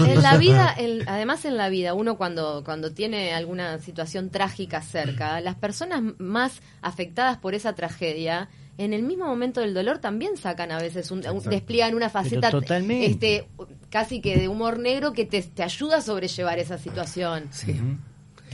En 0.00 0.22
la 0.22 0.36
vida, 0.38 0.74
en- 0.76 1.08
además 1.08 1.44
en 1.44 1.56
la 1.56 1.68
vida, 1.68 1.94
uno 1.94 2.16
cuando, 2.16 2.62
cuando 2.64 2.92
tiene 2.92 3.34
alguna 3.34 3.78
situación 3.78 4.30
trágica 4.30 4.82
cerca, 4.82 5.40
las 5.40 5.54
personas 5.56 6.02
más 6.18 6.60
afectadas 6.82 7.38
por 7.38 7.54
esa 7.54 7.74
tragedia, 7.74 8.48
en 8.78 8.92
el 8.92 9.02
mismo 9.04 9.26
momento 9.26 9.60
del 9.60 9.72
dolor 9.74 9.98
también 9.98 10.36
sacan 10.36 10.72
a 10.72 10.78
veces, 10.78 11.10
un, 11.10 11.26
un- 11.28 11.42
despliegan 11.44 11.94
una 11.94 12.10
faceta 12.10 12.50
totalmente. 12.50 13.06
este 13.06 13.48
casi 13.90 14.20
que 14.20 14.36
de 14.36 14.48
humor 14.48 14.78
negro 14.80 15.12
que 15.12 15.24
te, 15.24 15.40
te 15.42 15.62
ayuda 15.62 15.98
a 15.98 16.00
sobrellevar 16.00 16.58
esa 16.58 16.78
situación. 16.78 17.44
Sí. 17.52 17.80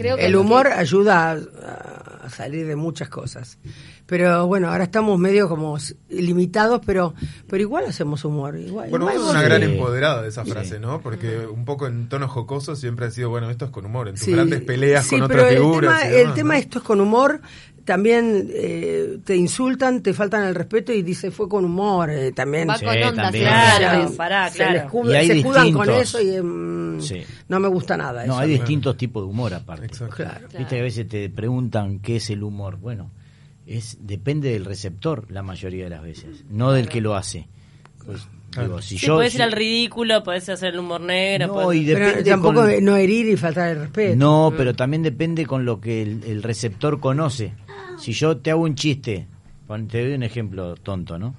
Creo 0.01 0.17
que 0.17 0.27
El 0.27 0.37
humor 0.37 0.67
que- 0.69 0.73
ayuda 0.75 1.33
a, 1.33 2.27
a 2.27 2.31
salir 2.31 2.67
de 2.67 2.77
muchas 2.77 3.09
cosas. 3.09 3.59
Pero 4.07 4.47
bueno, 4.49 4.69
ahora 4.73 4.85
estamos 4.85 5.17
medio 5.21 5.49
como 5.49 5.79
limitados, 6.09 6.81
pero 6.85 7.15
pero 7.49 7.63
igual 7.63 7.85
hacemos 7.87 8.25
humor. 8.25 8.57
Igual, 8.59 8.91
Bueno, 8.91 9.05
igual 9.07 9.19
vos- 9.19 9.31
una 9.31 9.43
gran 9.43 9.63
empoderada 9.63 10.23
de 10.23 10.29
esa 10.31 10.45
Sí. 10.45 10.51
frase, 10.51 10.81
¿no? 10.81 11.01
Porque 11.01 11.47
un 11.47 11.65
poco 11.65 11.87
en 11.87 12.09
tono 12.09 12.27
jocoso 12.27 12.75
siempre 12.75 13.07
ha 13.07 13.11
sido, 13.13 13.31
bueno, 13.31 13.49
esto 13.51 13.67
es 13.67 13.71
con 13.71 13.87
humor. 13.87 14.09
En 14.09 14.15
tus 14.17 14.25
Sí. 14.25 14.33
grandes 14.33 14.63
peleas 14.63 15.07
Sí, 15.07 15.17
con 15.19 15.29
pero 15.29 15.43
otras 15.43 15.53
el 15.53 15.59
figuras. 15.63 16.01
tema- 16.03 16.13
y 16.13 16.21
El 16.21 16.35
tema, 16.35 16.55
¿no? 16.55 16.61
esto 16.61 16.79
es 16.81 16.85
con 16.85 17.01
humor. 17.01 17.41
También 17.85 18.49
eh, 18.53 19.19
te 19.25 19.35
insultan, 19.37 20.03
te 20.03 20.13
faltan 20.15 20.45
el 20.45 20.55
respeto 20.55 20.93
y 20.93 21.03
dice 21.03 21.31
fue 21.31 21.49
con 21.49 21.65
humor. 21.65 22.11
eh, 22.11 22.33
también 22.33 22.69
Va 22.69 22.77
Sí, 22.79 22.85
con 22.85 23.17
también. 23.17 23.45
¿eh? 23.45 23.49
Claro, 23.49 24.09
se- 24.09 24.17
pará, 24.17 24.49
se, 24.51 24.57
claro. 24.59 24.73
le 24.73 24.79
escudan- 24.81 25.13
Y 25.13 25.17
hay 25.17 25.27
se 25.27 25.39
escudan 25.39 25.73
con 25.73 25.91
eso 25.91 26.21
y 26.21 26.41
mm, 26.43 27.01
Sí. 27.01 27.23
no 27.49 27.61
me 27.61 27.69
gusta 27.69 27.97
nada. 27.97 28.25
No, 28.27 28.35
eso. 28.35 28.43
hay 28.43 28.51
distintos 28.51 28.97
tipos 28.97 29.25
de 29.25 29.31
humor 29.31 29.55
aparte. 29.55 29.87
Exacto. 29.87 30.17
Claro. 30.17 30.47
Viste 30.59 30.75
que 30.77 30.81
a 30.81 30.83
veces 30.85 31.09
te 31.09 31.29
preguntan 31.31 31.99
qué 32.01 32.17
es 32.17 32.31
el 32.31 32.43
humor. 32.43 32.77
Bueno, 32.79 33.11
es 33.67 33.99
depende 34.01 34.53
del 34.53 34.65
receptor 34.65 35.31
la 35.31 35.43
mayoría 35.43 35.85
de 35.85 35.91
las 35.91 36.03
veces, 36.03 36.45
no 36.51 36.73
del 36.73 36.89
que 36.89 37.01
lo 37.01 37.15
hace. 37.17 37.47
Pues, 38.05 38.27
digo, 38.59 38.81
si 38.83 38.99
Sí, 38.99 39.07
yo 39.07 39.17
podés 39.17 39.35
si- 39.35 39.43
al 39.43 39.53
ridículo, 39.53 40.23
podés 40.25 40.49
hacer 40.49 40.75
el 40.75 40.81
humor 40.81 41.01
negro. 41.03 41.47
No, 41.49 41.55
podés- 41.55 41.83
y 41.83 41.95
Pero 41.95 42.25
tampoco 42.25 42.63
con- 42.65 42.85
no 42.85 42.97
herir 42.97 43.27
y 43.29 43.37
faltar 43.37 43.71
el 43.71 43.79
respeto. 43.81 44.17
No, 44.17 44.53
pero 44.57 44.75
también 44.75 45.03
depende 45.03 45.47
con 45.47 45.65
lo 45.65 45.81
que 45.81 46.03
el, 46.03 46.25
el 46.25 46.43
receptor 46.43 46.99
conoce. 46.99 47.53
Si 48.01 48.13
yo 48.13 48.37
te 48.39 48.51
hago 48.51 48.63
un 48.63 48.75
chiste, 48.75 49.27
pon- 49.67 49.87
te 49.89 50.03
doy 50.05 50.15
un 50.15 50.23
ejemplo 50.23 50.75
tonto, 50.77 51.19
¿no? 51.19 51.35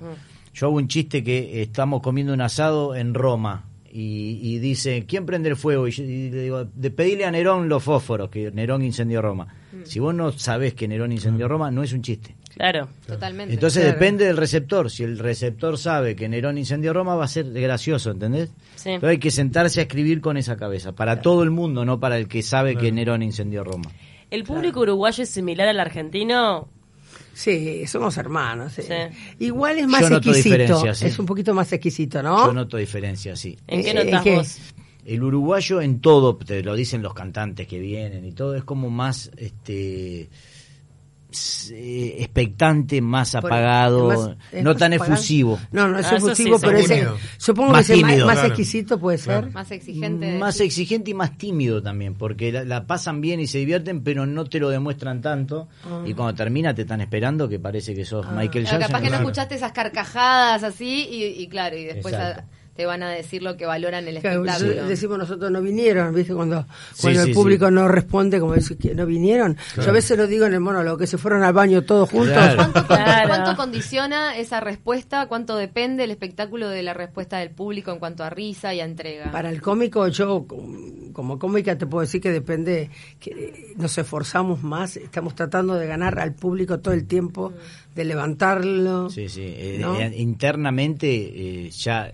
Yo 0.54 0.68
hago 0.68 0.76
un 0.78 0.88
chiste 0.88 1.24
que 1.24 1.62
estamos 1.62 2.02
comiendo 2.02 2.34
un 2.34 2.42
asado 2.42 2.96
en 2.96 3.14
Roma 3.14 3.66
y, 3.92 4.40
y 4.42 4.60
dice, 4.60 5.06
¿quién 5.08 5.26
prende 5.26 5.50
el 5.50 5.56
fuego? 5.56 5.88
Y, 5.88 5.92
yo, 5.92 6.04
y 6.04 6.30
le 6.30 6.44
digo, 6.44 6.66
de 6.66 6.92
pedirle 6.92 7.26
a 7.26 7.32
Nerón 7.32 7.68
los 7.70 7.84
fósforos, 7.84 8.30
que 8.30 8.52
Nerón 8.52 8.82
incendió 8.84 9.22
Roma. 9.22 9.48
Si 9.84 10.00
vos 10.00 10.14
no 10.14 10.32
sabés 10.34 10.74
que 10.74 10.88
Nerón 10.88 11.12
incendió 11.12 11.48
Roma, 11.48 11.72
no 11.72 11.82
es 11.84 11.94
un 11.94 12.02
chiste. 12.02 12.36
Claro. 12.56 12.90
Totalmente. 13.08 13.54
Entonces 13.54 13.84
Claro. 13.84 13.98
depende 13.98 14.26
del 14.26 14.36
receptor. 14.38 14.92
Si 14.92 15.04
el 15.04 15.18
receptor 15.18 15.78
sabe 15.78 16.16
que 16.18 16.28
Nerón 16.28 16.58
incendió 16.58 16.92
Roma, 16.94 17.16
va 17.16 17.24
a 17.24 17.28
ser 17.30 17.50
gracioso, 17.52 18.12
¿entendés? 18.12 18.52
Sí. 18.76 18.92
Pero 19.00 19.08
hay 19.08 19.18
que 19.18 19.32
sentarse 19.32 19.80
a 19.80 19.84
escribir 19.84 20.20
con 20.20 20.36
esa 20.36 20.58
cabeza. 20.58 20.92
Para 20.92 21.22
todo 21.22 21.44
el 21.44 21.50
mundo, 21.52 21.86
no 21.86 22.00
para 22.02 22.18
el 22.18 22.28
que 22.28 22.44
sabe 22.44 22.76
que 22.76 22.92
Nerón 22.92 23.24
incendió 23.24 23.64
Roma. 23.64 23.90
¿El 24.32 24.44
público 24.44 24.80
uruguayo 24.80 25.24
es 25.24 25.30
similar 25.30 25.68
al 25.68 25.80
argentino? 25.80 26.68
Sí, 27.34 27.86
somos 27.88 28.18
hermanos. 28.18 28.74
sí. 28.74 28.82
Sí. 28.82 28.94
Igual 29.40 29.80
es 29.80 29.88
más 29.88 30.02
Yo 30.02 30.10
noto 30.10 30.32
exquisito. 30.32 30.94
sí. 30.96 31.06
Es 31.06 31.20
un 31.20 31.26
poquito 31.26 31.54
más 31.54 31.72
exquisito, 31.72 32.22
¿no? 32.24 32.46
Yo 32.48 32.54
noto 32.54 32.78
diferencia, 32.78 33.36
sí. 33.36 33.58
¿En 33.68 33.84
qué 33.84 33.92
Eh, 33.92 33.94
notas 33.94 34.26
vos? 34.26 34.58
El 35.06 35.24
uruguayo 35.24 35.82
en 35.82 36.00
todo, 36.00 36.36
te 36.38 36.62
lo 36.64 36.76
dicen 36.76 37.02
los 37.02 37.14
cantantes 37.14 37.68
que 37.68 37.80
vienen 37.80 38.24
y 38.26 38.32
todo, 38.34 38.56
es 38.56 38.64
como 38.64 38.90
más 38.90 39.32
este 39.38 40.22
eh, 40.22 40.30
expectante, 42.32 43.02
más 43.02 43.32
Por- 43.32 43.46
apagado, 43.52 44.08
más- 44.08 44.38
es 44.52 44.64
no 44.64 44.70
más 44.72 44.80
tan 44.80 44.94
apagado. 44.94 45.14
efusivo. 45.16 45.60
No, 45.72 45.88
no 45.88 46.00
es 46.00 46.06
Ah, 46.12 46.16
efusivo, 46.16 46.58
sí, 46.58 46.62
pero 46.62 46.74
más 46.74 46.82
ese, 46.86 46.94
tímido. 46.96 47.18
supongo 47.38 47.72
Más 47.74 47.88
que 47.88 47.94
es 47.94 48.00
el 48.00 48.06
tímido. 48.06 48.18
más, 48.20 48.26
más 48.28 48.36
Claro. 48.40 48.48
exquisito 48.50 49.00
puede 49.00 49.18
ser. 49.18 49.38
Claro. 49.40 49.52
Más 49.52 49.72
exigente. 49.72 50.38
Más 50.40 50.56
sí. 50.56 50.64
exigente 50.64 51.12
y 51.12 51.14
más 51.14 51.38
tímido 51.38 51.82
también, 51.84 52.14
porque 52.16 52.52
la, 52.52 52.64
la 52.64 52.88
pasan 52.88 53.22
bien 53.22 53.40
y 53.40 53.48
se 53.48 53.58
divierten, 53.60 54.02
pero 54.04 54.26
no 54.26 54.46
te 54.46 54.60
lo 54.60 54.70
demuestran 54.70 55.22
tanto. 55.22 55.68
Ah. 55.86 56.04
Y 56.06 56.14
cuando 56.14 56.34
termina 56.36 56.74
te 56.74 56.84
están 56.84 57.02
esperando 57.02 57.50
que 57.50 57.60
parece 57.60 57.94
que 57.94 58.06
sos 58.06 58.26
Michael 58.28 58.50
Claro, 58.52 58.64
Jackson. 58.64 58.80
capaz 58.82 58.98
que 59.00 59.04
no 59.06 59.10
Claro. 59.10 59.24
escuchaste 59.24 59.56
esas 59.56 59.72
carcajadas 59.72 60.64
así 60.64 61.08
y, 61.10 61.24
y 61.44 61.48
claro, 61.48 61.76
y 61.78 61.84
después 61.86 62.14
a- 62.16 62.46
te 62.82 62.86
van 62.88 63.04
a 63.04 63.12
decir 63.12 63.44
lo 63.44 63.58
que 63.58 63.68
valoran 63.68 64.08
el 64.08 64.20
Claro, 64.22 64.44
espectáculo. 64.44 64.88
decimos 64.88 65.18
nosotros 65.20 65.52
no 65.52 65.62
vinieron, 65.62 66.16
¿viste? 66.16 66.34
Cuando, 66.34 66.66
Sí, 66.96 67.02
cuando 67.04 67.22
sí, 67.24 67.30
el 67.30 67.36
público 67.36 67.68
sí. 67.68 67.74
no 67.76 67.88
responde, 67.88 68.40
como 68.40 68.56
dice 68.56 68.76
que 68.76 68.96
no 68.96 69.06
vinieron. 69.06 69.56
Yo 69.76 69.84
a 69.90 69.92
veces 69.92 70.18
lo 70.18 70.26
digo 70.26 70.48
en 70.48 70.54
el 70.56 70.62
monólogo, 70.62 70.98
que 70.98 71.06
se 71.06 71.20
fueron 71.20 71.44
al 71.44 71.54
baño 71.54 71.84
todos 71.84 72.10
juntos. 72.10 72.32
Claro. 72.34 72.56
¿Cuánto, 72.56 72.74
cuánto- 72.88 72.96
Claro. 73.06 73.28
cuánto 73.30 73.56
condiciona 73.56 74.36
esa 74.36 74.62
respuesta? 74.62 75.28
¿Cuánto 75.28 75.56
depende 75.58 76.06
el 76.06 76.10
espectáculo 76.12 76.70
de 76.70 76.82
la 76.82 76.96
respuesta 76.96 77.38
del 77.38 77.52
público 77.52 77.92
en 77.92 78.00
cuanto 78.00 78.24
a 78.24 78.32
risa 78.32 78.74
y 78.74 78.80
a 78.80 78.86
entrega? 78.86 79.32
Para 79.32 79.52
el 79.52 79.62
cómico, 79.62 80.08
yo 80.08 80.48
com- 80.48 81.14
como 81.14 81.38
cómica 81.38 81.78
te 81.78 81.86
puedo 81.86 82.02
decir 82.02 82.20
que 82.20 82.32
depende, 82.32 82.90
que 83.20 83.74
nos 83.78 83.96
esforzamos 83.98 84.64
más, 84.64 84.98
estamos 84.98 85.36
tratando 85.36 85.76
de 85.76 85.86
ganar 85.86 86.18
al 86.20 86.34
público 86.34 86.80
todo 86.80 86.96
el 86.96 87.06
tiempo, 87.06 87.54
de 87.94 88.06
levantarlo. 88.06 89.10
Sí, 89.10 89.28
sí. 89.30 89.42
eh, 89.44 89.78
¿no? 89.80 90.00
eh, 90.00 90.12
internamente 90.16 91.08
eh, 91.10 91.70
ya 91.72 92.10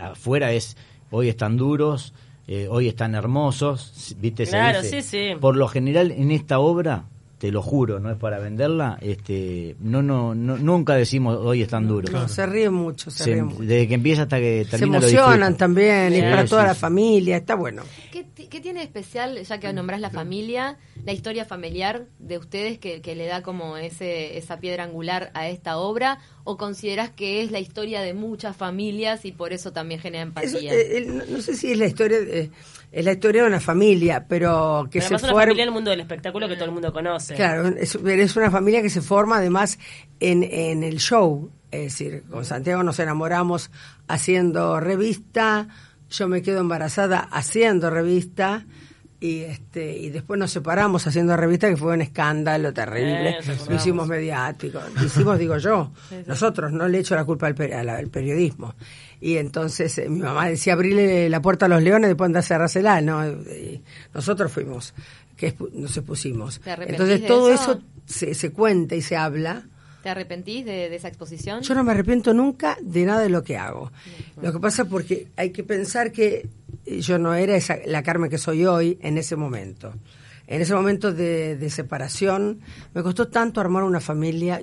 afuera 0.00 0.52
es, 0.52 0.76
hoy 1.10 1.28
están 1.28 1.56
duros, 1.56 2.12
eh, 2.46 2.66
hoy 2.70 2.88
están 2.88 3.14
hermosos, 3.14 4.14
¿viste? 4.18 4.46
Se 4.46 4.52
Claro, 4.52 4.82
dice. 4.82 5.02
sí, 5.02 5.08
sí. 5.32 5.34
Por 5.40 5.56
lo 5.56 5.68
general 5.68 6.10
en 6.10 6.30
esta 6.30 6.58
obra 6.58 7.04
te 7.40 7.50
lo 7.50 7.62
juro, 7.62 7.98
no 8.00 8.10
es 8.10 8.18
para 8.18 8.38
venderla, 8.38 8.98
este, 9.00 9.74
no, 9.80 10.02
no, 10.02 10.34
no 10.34 10.58
nunca 10.58 10.94
decimos 10.94 11.38
hoy 11.40 11.62
están 11.62 11.88
duros. 11.88 12.12
No, 12.12 12.28
se 12.28 12.44
ríen 12.44 12.74
mucho, 12.74 13.10
se, 13.10 13.24
Se- 13.24 13.32
ríen 13.32 13.46
mucho. 13.46 13.60
desde 13.62 13.88
que 13.88 13.94
empieza 13.94 14.22
hasta 14.24 14.38
que 14.38 14.64
Se 14.66 14.72
termina 14.72 15.00
lo 15.00 15.08
emocionan 15.08 15.56
también, 15.56 16.12
es 16.12 16.16
Sí, 16.16 16.20
para 16.30 16.44
toda 16.44 16.62
sí, 16.64 16.68
la 16.68 16.74
familia, 16.74 17.36
está 17.38 17.54
bueno. 17.54 17.82
¿Qué, 18.12 18.26
qué 18.50 18.60
tiene 18.60 18.80
de 18.80 18.84
especial, 18.84 19.42
ya 19.42 19.58
que 19.58 19.72
nombrás 19.72 20.00
la 20.02 20.10
familia, 20.10 20.76
la 21.06 21.12
historia 21.14 21.46
familiar 21.46 22.04
de 22.18 22.36
ustedes 22.36 22.78
que, 22.78 23.00
que 23.00 23.14
le 23.14 23.24
da 23.24 23.40
como 23.40 23.78
ese, 23.78 24.36
esa 24.36 24.60
piedra 24.60 24.84
angular 24.84 25.30
a 25.32 25.48
esta 25.48 25.78
obra? 25.78 26.18
¿O 26.44 26.58
considerás 26.58 27.08
que 27.10 27.42
es 27.42 27.50
la 27.50 27.58
historia 27.60 28.02
de 28.02 28.12
muchas 28.12 28.54
familias 28.54 29.24
y 29.24 29.32
por 29.32 29.54
eso 29.54 29.72
también 29.72 29.98
genera 30.00 30.22
empatía? 30.24 30.74
eh, 30.74 30.98
eh, 30.98 31.06
no, 31.06 31.24
no 31.24 31.40
sé 31.40 31.56
si 31.56 31.72
es 31.72 31.78
la 31.78 31.86
historia 31.86 32.20
de, 32.20 32.50
es 32.92 33.04
la 33.04 33.12
historia 33.12 33.42
de 33.42 33.48
una 33.48 33.60
familia, 33.60 34.26
pero 34.28 34.88
que 34.90 34.98
Pero 34.98 35.02
se 35.02 35.06
además 35.06 35.22
una 35.22 35.32
forma. 35.32 35.42
familia 35.42 35.62
en 35.62 35.68
el 35.68 35.74
mundo 35.74 35.90
del 35.90 36.00
espectáculo 36.00 36.48
que 36.48 36.54
todo 36.56 36.64
el 36.66 36.72
mundo 36.72 36.92
conoce. 36.92 37.34
Claro, 37.34 37.68
es, 37.68 37.94
es 37.94 38.36
una 38.36 38.50
familia 38.50 38.82
que 38.82 38.90
se 38.90 39.00
forma 39.00 39.36
además 39.36 39.78
en, 40.18 40.42
en 40.42 40.82
el 40.82 40.98
show. 40.98 41.50
Es 41.70 41.84
decir, 41.84 42.24
con 42.28 42.44
Santiago 42.44 42.82
nos 42.82 42.98
enamoramos 42.98 43.70
haciendo 44.08 44.80
revista, 44.80 45.68
yo 46.10 46.26
me 46.26 46.42
quedo 46.42 46.60
embarazada 46.60 47.20
haciendo 47.20 47.90
revista 47.90 48.66
y 49.22 49.40
este 49.42 49.96
y 49.98 50.08
después 50.10 50.40
nos 50.40 50.50
separamos 50.50 51.06
haciendo 51.06 51.36
revista 51.36 51.68
que 51.68 51.76
fue 51.76 51.92
un 51.92 52.00
escándalo 52.00 52.72
terrible. 52.72 53.30
Eh. 53.30 53.58
Lo 53.68 53.74
hicimos 53.74 54.08
mediático. 54.08 54.80
Lo 54.96 55.04
hicimos, 55.04 55.38
digo 55.38 55.58
yo. 55.58 55.92
Nosotros, 56.26 56.72
no 56.72 56.88
le 56.88 57.00
echo 57.00 57.14
la 57.14 57.24
culpa 57.24 57.46
al, 57.46 57.54
pe- 57.54 57.74
a 57.74 57.84
la- 57.84 57.96
al 57.98 58.08
periodismo. 58.08 58.74
Y 59.20 59.36
entonces 59.36 59.98
eh, 59.98 60.08
mi 60.08 60.20
mamá 60.20 60.48
decía 60.48 60.72
abrirle 60.72 61.28
la 61.28 61.42
puerta 61.42 61.66
a 61.66 61.68
los 61.68 61.82
leones, 61.82 62.08
después 62.08 62.26
andar 62.26 62.40
a 62.40 62.42
cerrársela, 62.46 63.00
¿no? 63.02 63.26
Y 63.28 63.82
nosotros 64.14 64.50
fuimos, 64.50 64.94
que 65.36 65.54
nos 65.74 65.94
expusimos. 65.96 66.58
¿Te 66.60 66.70
arrepentís 66.70 67.00
Entonces 67.00 67.26
todo 67.26 67.52
eso? 67.52 67.72
eso 67.72 67.82
se, 68.06 68.32
se 68.34 68.50
cuenta 68.52 68.94
y 68.94 69.02
se 69.02 69.16
habla. 69.16 69.64
¿Te 70.02 70.08
arrepentís 70.08 70.64
de, 70.64 70.88
de 70.88 70.96
esa 70.96 71.08
exposición? 71.08 71.60
Yo 71.60 71.74
no 71.74 71.84
me 71.84 71.92
arrepiento 71.92 72.32
nunca 72.32 72.78
de 72.80 73.04
nada 73.04 73.20
de 73.20 73.28
lo 73.28 73.42
que 73.44 73.58
hago. 73.58 73.92
Lo 74.40 74.50
que 74.50 74.58
pasa 74.58 74.86
porque 74.86 75.28
hay 75.36 75.50
que 75.50 75.62
pensar 75.62 76.10
que 76.10 76.48
yo 76.86 77.18
no 77.18 77.34
era 77.34 77.56
esa, 77.56 77.78
la 77.86 78.02
Carmen 78.02 78.30
que 78.30 78.38
soy 78.38 78.64
hoy 78.64 78.98
en 79.02 79.18
ese 79.18 79.36
momento. 79.36 79.94
En 80.46 80.60
ese 80.60 80.74
momento 80.74 81.12
de, 81.12 81.56
de 81.56 81.70
separación 81.70 82.60
me 82.94 83.02
costó 83.02 83.28
tanto 83.28 83.60
armar 83.60 83.84
una 83.84 84.00
familia. 84.00 84.60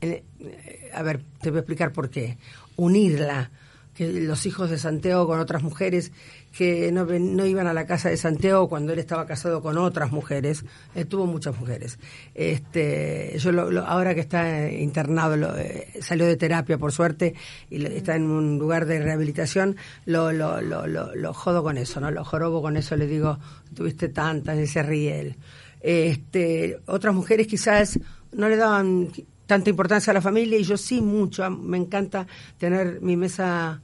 Eh, 0.00 0.24
eh, 0.40 0.90
a 0.92 1.02
ver, 1.02 1.22
te 1.40 1.50
voy 1.50 1.58
a 1.58 1.60
explicar 1.60 1.92
por 1.92 2.10
qué. 2.10 2.38
Unirla, 2.76 3.50
que 3.94 4.12
los 4.12 4.46
hijos 4.46 4.70
de 4.70 4.78
Santiago 4.78 5.26
con 5.26 5.40
otras 5.40 5.62
mujeres 5.62 6.12
que 6.58 6.90
no, 6.90 7.04
no 7.04 7.46
iban 7.46 7.68
a 7.68 7.72
la 7.72 7.86
casa 7.86 8.08
de 8.10 8.16
Santiago 8.16 8.68
cuando 8.68 8.92
él 8.92 8.98
estaba 8.98 9.26
casado 9.26 9.62
con 9.62 9.78
otras 9.78 10.10
mujeres. 10.10 10.64
Él 10.96 11.06
tuvo 11.06 11.24
muchas 11.24 11.56
mujeres. 11.56 12.00
Este, 12.34 13.38
yo 13.38 13.52
lo- 13.52 13.86
ahora 13.86 14.12
que 14.12 14.22
está 14.22 14.66
eh, 14.66 14.82
internado, 14.82 15.36
lo, 15.36 15.56
eh, 15.56 15.86
salió 16.00 16.26
de 16.26 16.36
terapia 16.36 16.76
por 16.76 16.90
suerte 16.90 17.34
y 17.70 17.84
está 17.86 18.16
en 18.16 18.24
un 18.24 18.58
lugar 18.58 18.86
de 18.86 19.00
rehabilitación, 19.00 19.76
lo, 20.04 20.32
lo, 20.32 20.60
lo 20.60 21.32
jodo 21.32 21.62
con 21.62 21.78
eso, 21.78 22.00
¿no? 22.00 22.10
Lo 22.10 22.24
jorobo 22.24 22.60
con 22.60 22.76
eso, 22.76 22.96
le 22.96 23.06
digo, 23.06 23.38
tuviste 23.72 24.08
tantas, 24.08 24.58
y 24.58 24.66
se 24.66 24.82
ríe 24.82 25.20
él. 25.20 25.36
Este, 25.80 26.80
otras 26.86 27.14
mujeres 27.14 27.46
quizás 27.46 28.00
no 28.32 28.48
le 28.48 28.56
daban 28.56 29.10
tanta 29.46 29.70
importancia 29.70 30.10
a 30.10 30.14
la 30.14 30.20
familia 30.20 30.58
y 30.58 30.64
yo 30.64 30.76
sí 30.76 31.00
mucho. 31.00 31.48
Me 31.50 31.76
encanta 31.78 32.26
tener 32.58 33.00
mi 33.00 33.16
mesa 33.16 33.80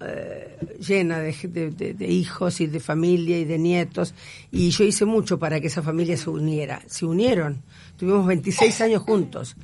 eh, 0.00 0.56
llena 0.80 1.18
de, 1.18 1.34
de- 1.42 1.70
de- 1.70 1.94
de 1.94 2.06
hijos 2.08 2.60
y 2.60 2.66
de 2.66 2.80
familia 2.80 3.38
y 3.38 3.44
de 3.44 3.58
nietos 3.58 4.14
y 4.50 4.70
yo 4.70 4.84
hice 4.84 5.04
mucho 5.04 5.38
para 5.38 5.60
que 5.60 5.66
esa 5.66 5.82
familia 5.82 6.16
se 6.16 6.30
uniera. 6.30 6.80
Se 6.86 7.04
unieron. 7.06 7.62
Tuvimos 7.96 8.26
26 8.26 8.80
años 8.80 9.02
juntos. 9.02 9.56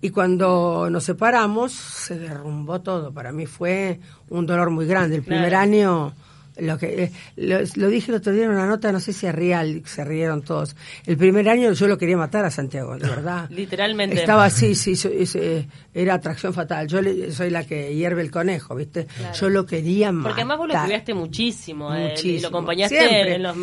Y 0.00 0.10
cuando 0.10 0.88
nos 0.90 1.04
separamos, 1.04 1.72
se 1.72 2.18
derrumbó 2.18 2.80
todo. 2.80 3.12
Para 3.12 3.32
mí 3.32 3.46
fue 3.46 3.98
un 4.28 4.46
dolor 4.46 4.70
muy 4.70 4.86
grande. 4.86 5.16
El 5.16 5.22
primer 5.22 5.48
Claro. 5.48 5.62
año, 5.64 6.12
lo 6.60 6.78
que 6.78 7.04
eh, 7.04 7.12
lo, 7.36 7.58
lo 7.76 7.88
dije 7.88 8.10
el 8.10 8.16
otro 8.18 8.32
día 8.32 8.44
en 8.44 8.50
una 8.50 8.66
nota, 8.66 8.90
no 8.92 9.00
sé 9.00 9.12
si 9.12 9.26
es 9.26 9.34
real, 9.34 9.82
se 9.86 10.04
rieron 10.04 10.42
todos. 10.42 10.76
El 11.06 11.16
primer 11.16 11.48
año 11.48 11.72
yo 11.72 11.86
lo 11.88 11.98
quería 11.98 12.16
matar 12.16 12.44
a 12.44 12.50
Santiago, 12.50 12.96
de 12.96 13.08
verdad. 13.08 13.48
Literalmente. 13.50 14.16
Estaba 14.20 14.44
así, 14.46 14.74
sí, 14.74 14.94
eh, 15.34 15.66
era 15.94 16.14
atracción 16.14 16.52
fatal. 16.54 16.86
Yo 16.88 17.00
le- 17.02 17.32
soy 17.32 17.50
la 17.50 17.64
que 17.64 17.94
hierve 17.94 18.22
el 18.22 18.30
conejo, 18.30 18.74
¿viste? 18.74 19.06
Yo 19.38 19.48
lo 19.48 19.66
quería 19.66 20.12
matar. 20.12 20.30
Porque 20.30 20.40
además 20.42 20.58
vos 20.58 20.68
lo 20.68 20.80
cuidaste 20.82 21.14
muchísimo, 21.14 21.94
eh, 21.94 22.06
y 22.06 22.08
Muchísimo. 22.10 22.42
lo 22.42 22.48
acompañaste 22.48 22.98
Siempre. 22.98 23.34
en 23.36 23.42
los 23.42 23.56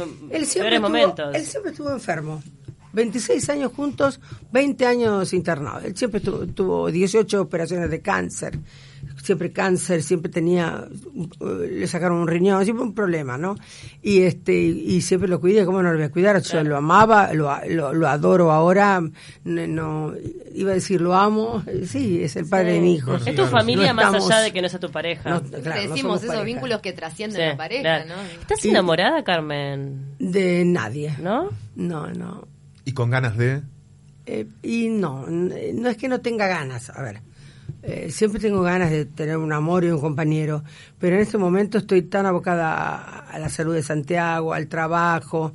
peores 0.54 0.82
momentos. 0.82 1.36
Él 1.36 1.46
siempre 1.46 1.72
estuvo 1.72 1.92
enfermo. 1.92 2.42
26 2.94 3.50
años 3.50 3.74
juntos, 3.74 4.22
20 4.54 4.86
años 4.86 5.34
internado. 5.34 5.80
Él 5.86 5.98
siempre 5.98 6.22
tuvo, 6.22 6.48
tuvo 6.48 6.90
18 6.90 7.42
operaciones 7.42 7.90
de 7.92 8.00
cáncer. 8.00 8.58
Siempre 9.26 9.52
cáncer, 9.52 10.04
siempre 10.04 10.32
tenía, 10.32 10.88
eh, 11.42 11.68
le 11.72 11.88
sacaron 11.88 12.20
un 12.20 12.28
riñón, 12.28 12.64
siempre 12.64 12.86
un 12.86 12.94
problema, 12.94 13.40
¿no? 13.40 13.56
Y 14.04 14.22
este 14.22 14.54
y 14.56 15.02
siempre 15.02 15.28
lo 15.28 15.42
cuidé, 15.42 15.66
¿cómo 15.66 15.82
no 15.82 15.90
lo 15.90 15.96
voy 15.98 16.06
a 16.06 16.12
cuidar? 16.12 16.40
Yo 16.44 16.64
lo 16.64 16.78
amaba, 16.78 17.34
lo, 17.34 17.52
lo, 17.68 17.92
lo 17.94 18.08
adoro 18.08 18.52
ahora, 18.52 19.02
no, 19.44 20.14
iba 20.54 20.72
a 20.72 20.74
decir 20.76 21.02
lo 21.02 21.16
amo, 21.16 21.64
sí, 21.88 22.22
es 22.24 22.36
el 22.36 22.46
padre 22.48 22.74
de 22.74 22.82
mi 22.82 22.94
hijo. 22.96 23.16
Es 23.16 23.26
tu 23.26 23.32
Claro, 23.34 23.48
familia 23.50 23.94
no 23.94 23.96
más 24.12 24.14
allá 24.14 24.42
de 24.42 24.54
que 24.54 24.62
no 24.62 24.70
sea 24.70 24.80
tu 24.80 24.92
pareja. 24.92 25.28
no, 25.30 25.42
claro, 25.42 25.82
no 25.84 25.90
decimos 25.90 26.18
esos 26.20 26.28
pareja. 26.36 26.44
vínculos 26.46 26.82
que 26.82 26.94
trascienden 26.94 27.42
Sí, 27.42 27.48
la 27.48 27.58
pareja, 27.58 27.82
claro. 27.82 28.06
¿no? 28.10 28.42
¿Estás 28.42 28.64
Y- 28.64 28.70
enamorada, 28.70 29.24
Carmen? 29.24 30.06
De 30.20 30.64
nadie. 30.66 31.16
¿No? 31.20 31.50
No, 31.76 32.08
no. 32.14 32.48
Y 32.86 32.92
con 32.92 33.10
ganas 33.10 33.36
de... 33.38 33.64
Eh, 34.28 34.46
y 34.62 34.90
no, 34.90 35.26
no 35.28 35.90
es 35.90 35.98
que 35.98 36.08
no 36.08 36.20
tenga 36.22 36.46
ganas, 36.48 36.90
a 36.92 37.02
ver, 37.02 37.22
eh, 37.88 38.10
siempre 38.12 38.40
tengo 38.40 38.62
ganas 38.62 38.90
de 38.90 39.06
tener 39.06 39.38
un 39.38 39.54
amor 39.54 39.84
y 39.84 39.90
un 39.92 40.02
compañero, 40.02 40.64
pero 41.00 41.16
en 41.16 41.22
este 41.22 41.38
momento 41.38 41.78
estoy 41.78 42.02
tan 42.04 42.26
abocada 42.26 42.74
a, 42.74 43.20
a 43.32 43.40
la 43.40 43.50
salud 43.50 43.74
de 43.74 43.84
Santiago, 43.84 44.54
al 44.54 44.68
trabajo, 44.68 45.54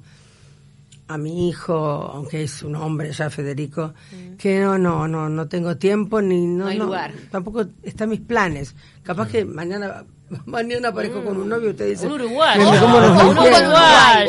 a 1.08 1.18
mi 1.18 1.48
hijo, 1.48 1.74
aunque 1.74 2.44
es 2.44 2.62
un 2.62 2.76
hombre 2.76 3.10
ya 3.10 3.30
Federico, 3.30 3.94
que 4.38 4.60
no, 4.60 4.78
no, 4.78 5.08
no, 5.08 5.28
no 5.28 5.48
tengo 5.48 5.76
tiempo 5.76 6.22
ni 6.22 6.46
no, 6.46 6.64
No 6.64 6.66
hay 6.70 6.78
lugar. 6.78 7.12
tampoco 7.32 7.64
están 7.82 8.10
mis 8.10 8.20
planes. 8.20 8.76
Capaz 9.02 9.26
que 9.28 9.44
mañana 9.44 10.04
mañana 10.46 10.90
aparezco 10.90 11.24
con 11.24 11.36
un 11.36 11.48
novio 11.48 11.66
y 11.68 11.70
ustedes 11.70 11.98
dicen, 12.00 12.12
Un 12.12 12.20
uruguayo. 12.20 12.62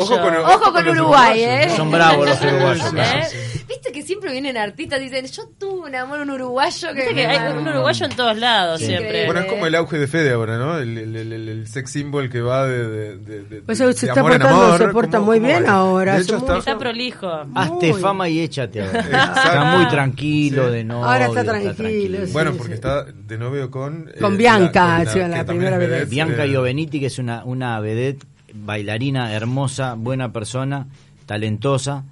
Ojo 0.00 0.20
con, 0.20 0.34
Ojo 0.36 0.72
con 0.72 0.88
Uruguay, 0.88 0.90
uruguayos, 0.90 1.38
¿eh? 1.38 1.76
Son 1.76 1.90
bravos 1.92 2.28
los 2.28 2.40
uruguayos. 2.42 2.94
¿Eh? 2.96 3.51
Viste 3.68 3.92
que 3.92 4.02
siempre 4.02 4.32
vienen 4.32 4.56
artistas 4.56 5.00
y 5.00 5.04
dicen, 5.04 5.26
yo 5.26 5.42
tuve 5.58 5.88
un 5.88 5.94
amor 5.94 6.20
un 6.20 6.30
uruguayo 6.30 6.88
que... 6.94 7.26
Hay 7.26 7.52
un 7.52 7.66
uruguayo 7.68 8.06
en 8.06 8.16
todos 8.16 8.36
lados 8.38 8.80
Sí. 8.80 8.86
siempre. 8.86 9.26
Bueno, 9.26 9.40
es 9.40 9.46
como 9.46 9.66
el 9.66 9.74
auge 9.74 9.98
de 9.98 10.06
Fede 10.06 10.32
ahora, 10.32 10.58
¿no? 10.58 10.78
El, 10.78 10.98
el, 10.98 11.16
el, 11.16 11.32
el- 11.32 11.48
el 11.48 11.66
sex 11.66 11.90
symbol 11.90 12.28
que 12.30 12.40
va 12.40 12.66
de, 12.66 12.86
de, 12.88 13.16
de, 13.18 13.42
de- 13.44 13.62
Pues 13.62 13.78
de 13.78 13.92
se 13.92 14.06
está 14.06 14.20
amor 14.20 14.32
portando- 14.32 14.62
amor. 14.64 14.78
se 14.78 14.88
porta 14.88 15.18
¿Cómo- 15.18 15.26
muy 15.30 15.38
cómo 15.38 15.48
bien 15.48 15.66
ahora, 15.68 16.18
hecho, 16.18 16.36
está, 16.36 16.58
Está 16.58 16.78
prolijo. 16.78 17.28
Hazte 17.54 17.92
Muy. 17.92 18.00
fama 18.00 18.28
y 18.28 18.40
échate 18.40 18.82
ahora. 18.82 19.00
Está 19.00 19.64
muy 19.76 19.86
tranquilo 19.88 20.70
de 20.70 20.84
no. 20.84 21.04
Ahora 21.04 21.26
está 21.26 21.44
tranquilo, 21.44 22.26
sí. 22.26 22.32
Bueno, 22.32 22.52
porque 22.56 22.74
está 22.74 23.04
de 23.04 23.38
novio 23.38 23.70
con... 23.70 24.08
eh, 24.14 24.18
Con 24.20 24.36
Bianca, 24.36 24.98
la 25.04 25.04
también 25.04 25.44
primera 25.46 25.78
vez. 25.78 26.08
Bianca 26.08 26.44
eh, 26.44 26.48
Ioveniti, 26.50 27.00
que 27.00 27.06
es 27.06 27.18
una, 27.18 27.44
una 27.44 27.78
vedette, 27.80 28.24
bailarina 28.54 29.32
hermosa, 29.32 29.94
buena 29.96 30.32
persona, 30.32 30.86
talentosa, 31.26 32.04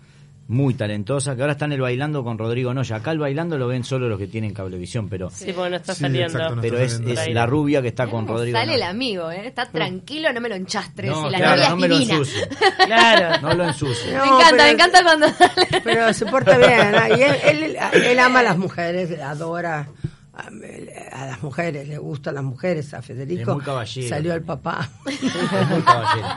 muy 0.50 0.74
talentosa, 0.74 1.36
que 1.36 1.42
ahora 1.42 1.52
está 1.52 1.66
en 1.66 1.72
el 1.72 1.80
bailando 1.80 2.24
con 2.24 2.36
Rodrigo 2.36 2.74
Noya. 2.74 2.96
Acá 2.96 3.12
el 3.12 3.20
bailando 3.20 3.56
lo 3.56 3.68
ven 3.68 3.84
solo 3.84 4.08
los 4.08 4.18
que 4.18 4.26
tienen 4.26 4.52
cablevisión, 4.52 5.08
pero, 5.08 5.30
Sí, 5.30 5.52
porque 5.54 5.70
no 5.70 5.76
está 5.76 5.94
Sí, 5.94 6.00
saliendo. 6.02 6.32
exacto, 6.32 6.56
no 6.56 6.62
pero 6.62 6.74
está 6.78 6.84
es, 6.86 6.92
saliendo. 6.94 7.20
es 7.22 7.34
la 7.34 7.46
rubia 7.46 7.80
que 7.82 7.88
está 7.88 8.06
con 8.08 8.26
Rodrigo 8.26 8.58
Sale 8.58 8.74
el 8.74 8.82
amigo, 8.82 9.30
¿eh? 9.30 9.46
Está 9.46 9.66
tranquilo, 9.70 10.32
no 10.32 10.40
me 10.40 10.48
lo 10.48 10.56
enchastres. 10.56 11.08
No, 11.10 11.28
y 11.28 11.30
la 11.30 11.38
claro, 11.38 11.56
novia 11.56 11.68
no 11.68 11.74
es 11.76 11.80
me 11.80 11.88
lo 11.88 11.94
divina. 11.98 12.14
ensucie. 12.18 12.48
Claro. 12.86 13.40
No 13.42 13.54
lo 13.54 13.64
ensucie. 13.64 14.12
No, 14.12 14.24
me 14.26 14.26
encanta, 14.32 14.50
pero- 14.50 14.62
me 14.64 14.70
encanta 14.70 15.02
cuando 15.04 15.28
sale. 15.28 15.66
Pero 15.84 16.12
se 16.12 16.26
porta 16.26 16.58
bien. 16.58 16.92
¿no? 16.92 17.16
Y 17.16 17.22
él, 17.22 17.36
él, 17.44 17.76
él 18.04 18.18
ama 18.18 18.40
a 18.40 18.42
las 18.42 18.58
mujeres, 18.58 19.20
adora 19.20 19.88
a, 20.32 20.46
a 21.22 21.26
las 21.26 21.42
mujeres, 21.42 21.88
le 21.88 21.98
gustan 21.98 22.34
las 22.36 22.44
mujeres. 22.44 22.92
A 22.94 23.02
Federico 23.02 23.50
Es 23.50 23.56
muy 23.56 23.64
caballero. 23.64 24.08
salió 24.08 24.32
al 24.32 24.42
papá. 24.42 24.88
Es 25.06 25.22
muy 25.68 25.82
caballero. 25.82 26.28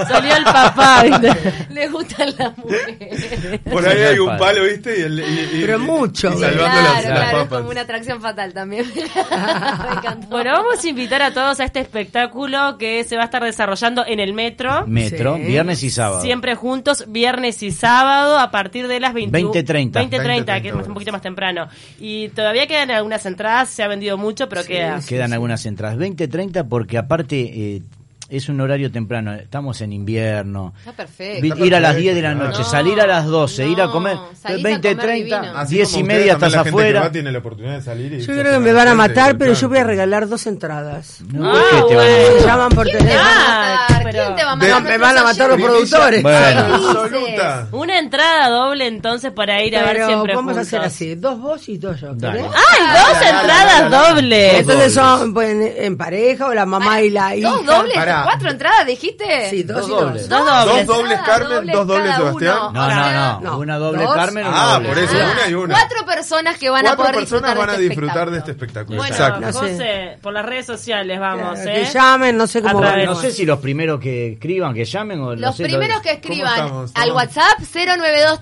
Salió 0.08 0.36
el 0.36 0.44
papá, 0.44 1.02
¿viste? 1.04 1.66
Le 1.70 1.88
gustan 1.88 2.28
las 2.38 2.56
mujeres. 2.58 3.60
Por 3.70 3.86
ahí 3.86 3.98
hay 4.02 4.18
un 4.18 4.36
palo, 4.38 4.64
¿viste? 4.64 4.98
Y 4.98 5.02
el- 5.02 5.20
y- 5.20 5.58
y- 5.58 5.60
Pero 5.60 5.78
mucho. 5.78 6.28
Y 6.28 6.32
salvando 6.32 6.58
claro, 6.58 6.82
las, 6.82 6.94
las 6.94 7.04
claro, 7.04 7.20
es 7.26 7.32
papas. 7.44 7.58
como 7.58 7.70
una 7.70 7.80
atracción 7.82 8.20
fatal 8.20 8.52
también. 8.54 8.86
me 8.94 9.92
encantó. 9.96 10.28
Bueno, 10.28 10.52
vamos 10.52 10.82
a 10.84 10.88
invitar 10.88 11.22
a 11.22 11.32
todos 11.32 11.60
a 11.60 11.64
este 11.64 11.80
espectáculo 11.80 12.76
que 12.78 13.04
se 13.04 13.16
va 13.16 13.22
a 13.22 13.24
estar 13.26 13.42
desarrollando 13.44 14.04
en 14.06 14.20
el 14.20 14.32
metro. 14.32 14.86
Metro, 14.86 15.36
Sí. 15.36 15.42
viernes 15.42 15.82
y 15.82 15.90
sábado. 15.90 16.22
Siempre 16.22 16.54
juntos, 16.54 17.04
viernes 17.08 17.62
y 17.62 17.70
sábado, 17.70 18.38
a 18.38 18.50
partir 18.50 18.88
de 18.88 19.00
las 19.00 19.12
21 19.14 19.52
20:30. 19.52 19.92
20:30, 20.10 20.62
que 20.62 20.68
es 20.68 20.74
20:30 20.74 20.86
un 20.88 20.94
poquito 20.94 21.12
más 21.12 21.22
temprano. 21.22 21.68
Y 21.98 22.28
todavía 22.30 22.66
quedan 22.66 22.90
algunas 22.90 23.24
entradas, 23.26 23.30
se 23.66 23.82
ha 23.82 23.88
vendido 23.88 24.16
mucho, 24.18 24.48
pero 24.48 24.64
queda. 24.64 25.00
Quedan 25.06 25.32
algunas 25.32 25.64
entradas. 25.66 25.96
20, 25.96 26.28
30, 26.28 26.64
porque 26.64 26.98
aparte 26.98 27.40
eh, 27.76 27.82
es 28.28 28.48
un 28.48 28.60
horario 28.60 28.92
temprano, 28.92 29.34
estamos 29.34 29.80
en 29.80 29.92
invierno. 29.92 30.72
Está 30.78 30.92
perfecto. 30.92 31.64
Ir 31.64 31.74
a 31.74 31.80
las 31.80 31.94
perfecto, 31.94 32.02
10 32.02 32.14
de 32.14 32.22
la 32.22 32.34
noche, 32.34 32.58
No, 32.58 32.64
salir 32.64 33.00
a 33.00 33.06
las 33.06 33.26
12, 33.26 33.66
ir 33.68 33.80
a 33.80 33.86
no, 33.86 33.92
comer, 33.92 34.16
salís 34.40 34.64
a 34.64 34.68
20, 34.68 34.88
comer 34.88 35.04
30, 35.04 35.40
divino. 35.40 35.58
Así 35.58 35.74
10 35.74 35.88
como 35.90 36.00
y 36.00 36.04
media 36.06 36.32
estás 36.34 36.54
afuera. 36.54 37.00
va 37.00 37.10
tiene 37.12 37.32
la 37.32 37.38
oportunidad 37.40 37.74
de 37.74 37.82
salir 37.82 38.12
y 38.12 38.20
Yo 38.20 38.32
creo 38.32 38.52
que 38.52 38.58
me 38.60 38.72
van 38.72 38.86
a 38.88 38.94
matar, 38.94 39.36
pero 39.36 39.52
yo 39.52 39.68
voy 39.68 39.78
a 39.78 39.84
regalar 39.84 40.28
dos 40.28 40.46
entradas. 40.46 41.22
No, 41.32 41.50
Ah, 41.52 41.60
¿por 41.80 41.88
qué 41.88 41.88
te 41.88 41.96
van 41.96 42.06
a 42.06 42.12
bueno. 42.12 42.34
Me 42.40 42.46
llaman 42.46 42.68
por 42.70 42.86
¿Quién 42.86 42.98
te 42.98 43.04
va 43.04 43.10
a 43.10 43.86
teléfono. 43.88 43.99
Pero- 44.10 44.24
¿Quién 44.24 44.36
te 44.36 44.44
va 44.44 44.52
a 44.52 44.56
De- 44.56 44.68
matar? 44.68 44.82
me 44.82 44.98
van 44.98 45.18
a 45.18 45.22
matar 45.24 45.48
los 45.50 45.60
productores. 45.60 46.22
Bueno. 46.22 46.60
Absoluta. 47.00 47.66
Una 47.72 47.98
entrada 47.98 48.48
doble 48.48 48.86
entonces 48.86 49.32
para 49.32 49.62
ir 49.62 49.76
a 49.76 49.82
ver 49.84 50.04
siempre 50.06 50.34
vamos 50.34 50.56
a 50.56 50.60
hacer 50.60 50.80
así, 50.82 51.14
dos 51.14 51.38
vos 51.40 51.68
y 51.68 51.78
dos 51.78 52.00
yo. 52.00 52.08
¡Ay, 52.10 52.16
dos 52.18 52.20
Dale, 52.24 52.52
dale, 52.52 53.30
entradas 53.40 53.90
dobles! 53.90 54.54
Entonces 54.60 54.94
dobles. 54.94 55.18
son 55.20 55.34
pues, 55.34 55.76
en, 55.76 55.96
pareja 55.96 56.46
o 56.46 56.54
la 56.54 56.66
mamá 56.66 57.00
y 57.00 57.10
la 57.10 57.34
hija. 57.36 57.48
¿Dos 57.50 57.64
dobles? 57.66 57.94
¿Cuatro 58.24 58.50
entradas 58.50 58.86
dijiste? 58.86 59.50
Sí, 59.50 59.62
dos, 59.62 59.78
Dos 59.78 59.88
y 59.88 59.90
dos. 59.90 60.00
dobles. 60.00 60.28
Dos 60.28 60.38
Dos 60.46 60.64
dobles. 60.66 60.86
dobles 60.86 61.18
Ah, 61.20 61.24
Carmen, 61.26 61.50
dobles 61.50 61.74
dos 61.76 61.86
dobles 61.86 62.16
Sebastián. 62.16 62.56
No, 62.72 62.88
no, 62.88 63.40
no, 63.40 63.58
una 63.58 63.78
doble 63.78 64.02
Dos. 64.04 64.14
Carmen, 64.14 64.46
una 64.46 64.74
Ah, 64.74 64.80
por 64.86 64.98
eso, 64.98 65.14
Ah, 65.20 65.30
una 65.32 65.48
y 65.50 65.54
una. 65.54 65.74
Cuatro 65.74 66.06
personas 66.06 66.58
que 66.58 66.70
van 66.70 66.80
a 66.86 66.88
Cuatro 66.96 67.04
poder 67.04 67.14
personas 67.16 67.42
disfrutar 67.50 67.58
van 67.58 67.68
a 67.70 67.72
este 67.74 67.82
disfrutar 67.88 68.30
de 68.30 68.38
este 68.38 68.50
espectáculo. 68.52 68.98
Bueno. 68.98 69.52
José, 69.52 70.18
por 70.22 70.32
las 70.32 70.44
redes 70.46 70.66
sociales 70.66 71.20
vamos, 71.20 71.58
¿eh? 71.60 71.72
Que 71.86 71.92
llamen, 71.92 72.36
no 72.36 72.46
sé 72.46 72.62
cómo 72.62 72.80
No 72.80 73.14
sé 73.14 73.30
si 73.30 73.44
los 73.46 73.58
primeros 73.58 73.99
que 74.00 74.32
escriban, 74.32 74.74
que 74.74 74.84
llamen 74.84 75.20
o 75.20 75.26
no 75.26 75.36
Los 75.36 75.56
sé, 75.56 75.64
primeros 75.64 76.00
que 76.00 76.08
¿Cómo 76.20 76.32
escriban 76.32 76.52
estamos? 76.58 76.92
al. 76.94 77.12
WhatsApp 77.12 77.58
092 77.60 78.40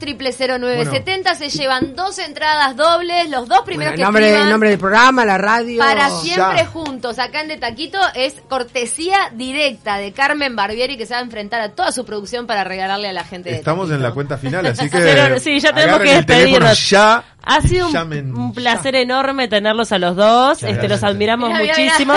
0970 0.61 1.35
se 1.35 1.49
llevan 1.51 1.95
dos 1.97 2.19
entradas 2.19 2.77
dobles. 2.77 3.29
Los 3.31 3.49
dos 3.49 3.61
primeros 3.63 3.93
Bueno, 3.93 3.97
que 3.97 4.05
nombre, 4.05 4.27
escriban 4.29 4.51
nombre 4.51 4.71
del 4.71 4.79
programa, 4.79 5.25
la 5.25 5.39
radio. 5.39 5.79
para 5.81 6.11
siempre 6.11 6.59
Ya. 6.59 6.67
juntos 6.67 7.19
acá 7.19 7.41
en 7.43 7.49
De 7.49 7.57
Taquito 7.57 7.99
es 8.15 8.35
cortesía 8.49 9.31
directa 9.35 9.99
de 9.99 10.13
Carmen 10.13 10.55
Barbieri 10.57 10.97
que 10.97 11.07
se 11.07 11.15
va 11.15 11.21
a 11.21 11.23
enfrentar 11.23 11.61
a 11.61 11.71
toda 11.71 11.93
su 11.93 12.05
producción 12.05 12.47
para 12.47 12.65
regalarle 12.65 13.09
a 13.09 13.13
la 13.13 13.25
gente 13.25 13.51
de 13.51 13.57
Estamos 13.57 13.91
en 13.91 14.03
la 14.03 14.13
cuenta 14.13 14.39
final, 14.39 14.65
así 14.67 14.89
que. 14.91 14.99
Pero, 14.99 15.39
sí, 15.41 15.59
ya 15.61 15.73
tenemos 15.73 16.01
que 16.01 16.11
el 16.17 16.25
despedirnos. 16.25 16.91
Ya. 16.91 17.25
Ha 17.51 17.61
sido 17.63 17.87
un, 17.87 17.93
Llamen 17.95 18.37
un 18.37 18.53
placer 18.53 18.95
enorme 18.95 19.49
tenerlos 19.49 19.91
a 19.93 19.99
los 19.99 20.15
dos. 20.15 20.59
Muchas 20.63 20.71
Este, 20.71 20.87
los 20.89 21.03
admiramos 21.03 21.49
Mira, 21.51 21.61
mira, 21.63 21.75
muchísimo. 21.77 22.15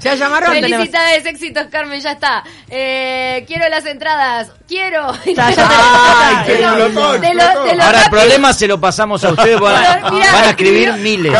¿Ya 0.00 0.14
llamaron? 0.14 0.52
Felicidades, 0.52 1.26
éxitos, 1.26 1.66
Carmen, 1.70 2.00
ya 2.00 2.12
está. 2.12 2.44
Eh, 2.68 3.44
quiero 3.48 3.68
las 3.68 3.84
entradas, 3.86 4.52
quiero. 4.68 5.12
Ya, 5.26 5.50
ya 5.50 6.44
ya- 6.46 7.84
Ahora 7.86 8.02
el 8.04 8.10
problema 8.10 8.52
se 8.52 8.66
lo 8.68 8.80
pasamos 8.80 9.24
a 9.24 9.30
ustedes, 9.30 9.58
van 9.58 9.74
a, 9.74 9.98
van 10.10 10.14
a 10.14 10.50
escribir 10.50 10.88
escribió- 10.90 10.96
miles. 10.96 11.32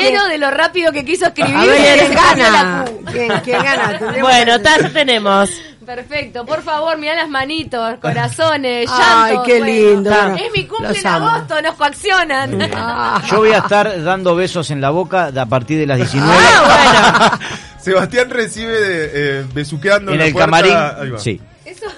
Lleno 0.00 0.28
de 0.28 0.38
lo 0.38 0.50
rápido 0.50 0.92
que 0.92 1.04
quiso 1.04 1.26
escribir. 1.26 1.56
A 1.56 1.64
ver 1.64 1.96
y 1.96 2.00
quién 2.00 2.14
cambió 2.14 2.44
la 2.44 2.50
gana. 2.52 2.84
¿Quién, 3.12 3.32
quién 3.44 3.62
gana? 3.62 4.00
Bueno, 4.20 4.56
ya 4.58 4.88
tenemos. 4.90 5.50
Perfecto, 5.84 6.46
por 6.46 6.62
favor, 6.62 6.96
mirá 6.98 7.14
las 7.16 7.28
manitos, 7.28 7.96
corazones, 8.00 8.88
Ay, 8.90 9.32
llantos. 9.32 9.46
qué 9.46 9.58
bueno. 9.58 9.66
lindo, 9.94 10.10
bueno, 10.10 10.36
es 10.36 10.52
mi 10.56 10.64
cumple 10.66 10.88
los 10.88 10.98
en 10.98 11.06
amo. 11.06 11.28
agosto, 11.28 11.60
nos 11.62 11.74
coaccionan. 11.74 12.68
Ah. 12.74 13.22
Yo 13.30 13.38
voy 13.38 13.50
a 13.52 13.58
estar 13.58 14.02
dando 14.04 14.34
besos 14.36 14.70
en 14.70 14.80
la 14.80 14.90
boca 14.90 15.32
a 15.36 15.46
partir 15.46 15.78
de 15.78 15.86
las 15.86 15.98
19 16.12 16.32
Ah, 16.34 17.38
Sebastián 17.80 18.30
recibe 18.30 18.72
eh, 18.78 19.44
besuqueando 19.52 20.12
en 20.12 20.18
la 20.18 20.26
el 20.26 20.32
puerta. 20.32 20.56
Ahí 20.56 20.70
camarín. 20.70 21.14
va. 21.14 21.18
Sí. 21.18 21.40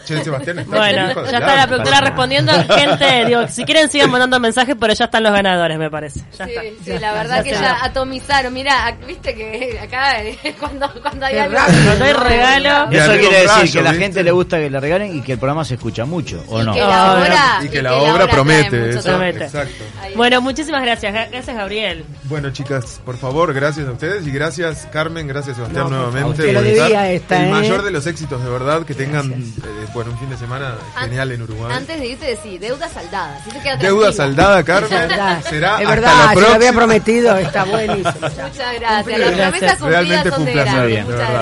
Eso. 0.05 0.15
Che, 0.15 0.25
Sebastián 0.25 0.59
está 0.61 0.77
Bueno, 0.77 1.15
ya 1.31 1.39
está 1.39 1.57
la 1.57 1.67
productora 1.67 2.01
respondiendo. 2.01 2.53
Gente, 2.69 3.25
digo, 3.27 3.49
si 3.49 3.65
quieren 3.65 3.91
sigan 3.91 4.11
mandando 4.11 4.39
mensajes, 4.41 4.77
pero 4.79 4.93
ya 4.93 5.05
están 5.07 5.23
los 5.23 5.33
ganadores, 5.33 5.79
me 5.79 5.91
parece. 5.91 6.21
Ya 6.39 6.47
Sí, 6.47 6.53
está. 6.55 6.85
sí, 6.85 6.99
la 6.99 7.13
verdad 7.13 7.37
ya 7.39 7.43
que 7.43 7.51
está. 7.51 7.63
ya 7.63 7.85
atomizaron. 7.85 8.53
Mirá, 8.55 8.89
ac- 8.91 9.07
viste 9.07 9.35
que 9.35 9.79
acá 9.83 10.15
cuando, 10.61 10.91
cuando 11.03 11.27
hay 11.27 11.39
algo. 11.39 11.57
Cuando 11.85 12.05
hay 12.05 12.13
regalo. 12.13 12.91
Eso 12.91 13.13
quiere 13.13 13.37
decir 13.41 13.49
rayo, 13.49 13.73
que 13.73 13.79
a 13.79 13.83
la 13.83 13.95
gente 13.95 14.23
le 14.23 14.31
gusta 14.31 14.59
que 14.59 14.71
le 14.71 14.81
regalen 14.81 15.17
y 15.17 15.23
que 15.23 15.33
el 15.33 15.39
programa 15.39 15.65
se 15.65 15.75
escucha 15.75 16.05
mucho, 16.05 16.43
¿o 16.49 16.63
Y 16.63 16.65
no? 16.67 16.75
que 16.75 16.81
Ah, 16.83 16.87
la 16.89 17.13
obra, 17.15 17.59
Y 17.65 17.69
que 17.69 17.83
la 17.83 17.95
obra 17.95 18.27
promete. 18.29 18.91
eso. 18.91 19.03
Promete. 19.03 19.45
Exacto. 19.45 19.85
Bueno, 20.17 20.41
muchísimas 20.41 20.83
gracias. 20.83 21.13
Gra- 21.15 21.29
Gracias, 21.31 21.57
Gabriel. 21.57 22.05
Bueno, 22.25 22.51
chicas, 22.51 23.01
por 23.05 23.17
favor, 23.17 23.53
gracias 23.55 23.89
a 23.89 23.93
ustedes 23.93 24.27
y 24.27 24.31
gracias, 24.31 24.87
Carmen, 24.93 25.27
gracias, 25.27 25.57
Sebastián, 25.57 25.85
No, 25.91 26.11
nuevamente. 26.11 26.53
lo 26.53 26.61
esta, 26.61 27.37
El 27.43 27.49
¿eh? 27.49 27.51
mayor 27.51 27.83
de 27.83 27.91
los 27.91 28.07
éxitos, 28.07 28.43
de 28.43 28.51
verdad, 28.51 28.85
que 28.85 28.95
tengan 28.95 29.33
eh, 29.33 29.87
bueno, 29.95 30.11
un 30.11 30.19
fin 30.19 30.29
de 30.29 30.37
semana 30.37 30.75
An- 30.97 31.05
genial 31.09 31.33
en 31.33 31.43
Uruguay. 31.43 31.73
Antes 31.75 31.99
de 32.01 32.07
irte, 32.07 32.39
sí, 32.43 32.59
deuda 32.59 32.89
saldada. 32.89 33.39
queda 33.63 33.77
Deuda 33.77 34.13
saldada, 34.13 34.63
Carmen. 34.65 34.91
verdad. 34.91 35.43
Será 35.49 35.69
es 35.69 35.75
hasta 35.81 35.91
verdad, 35.91 36.25
la 36.27 36.35
se 36.35 36.41
lo 36.41 36.49
había 36.55 36.73
prometido, 36.73 37.37
está 37.39 37.65
buenísimo. 37.65 38.13
Muchas 38.21 38.75
gracias. 38.81 39.19
Las 39.19 39.33
promesas 39.51 39.79
cumplidas 39.79 39.81
Realmente 39.81 40.31
son 40.31 40.45
de 40.45 40.53
grandes. 40.53 40.97
de 40.97 41.03
Muchas 41.05 41.19
gracias. 41.19 41.41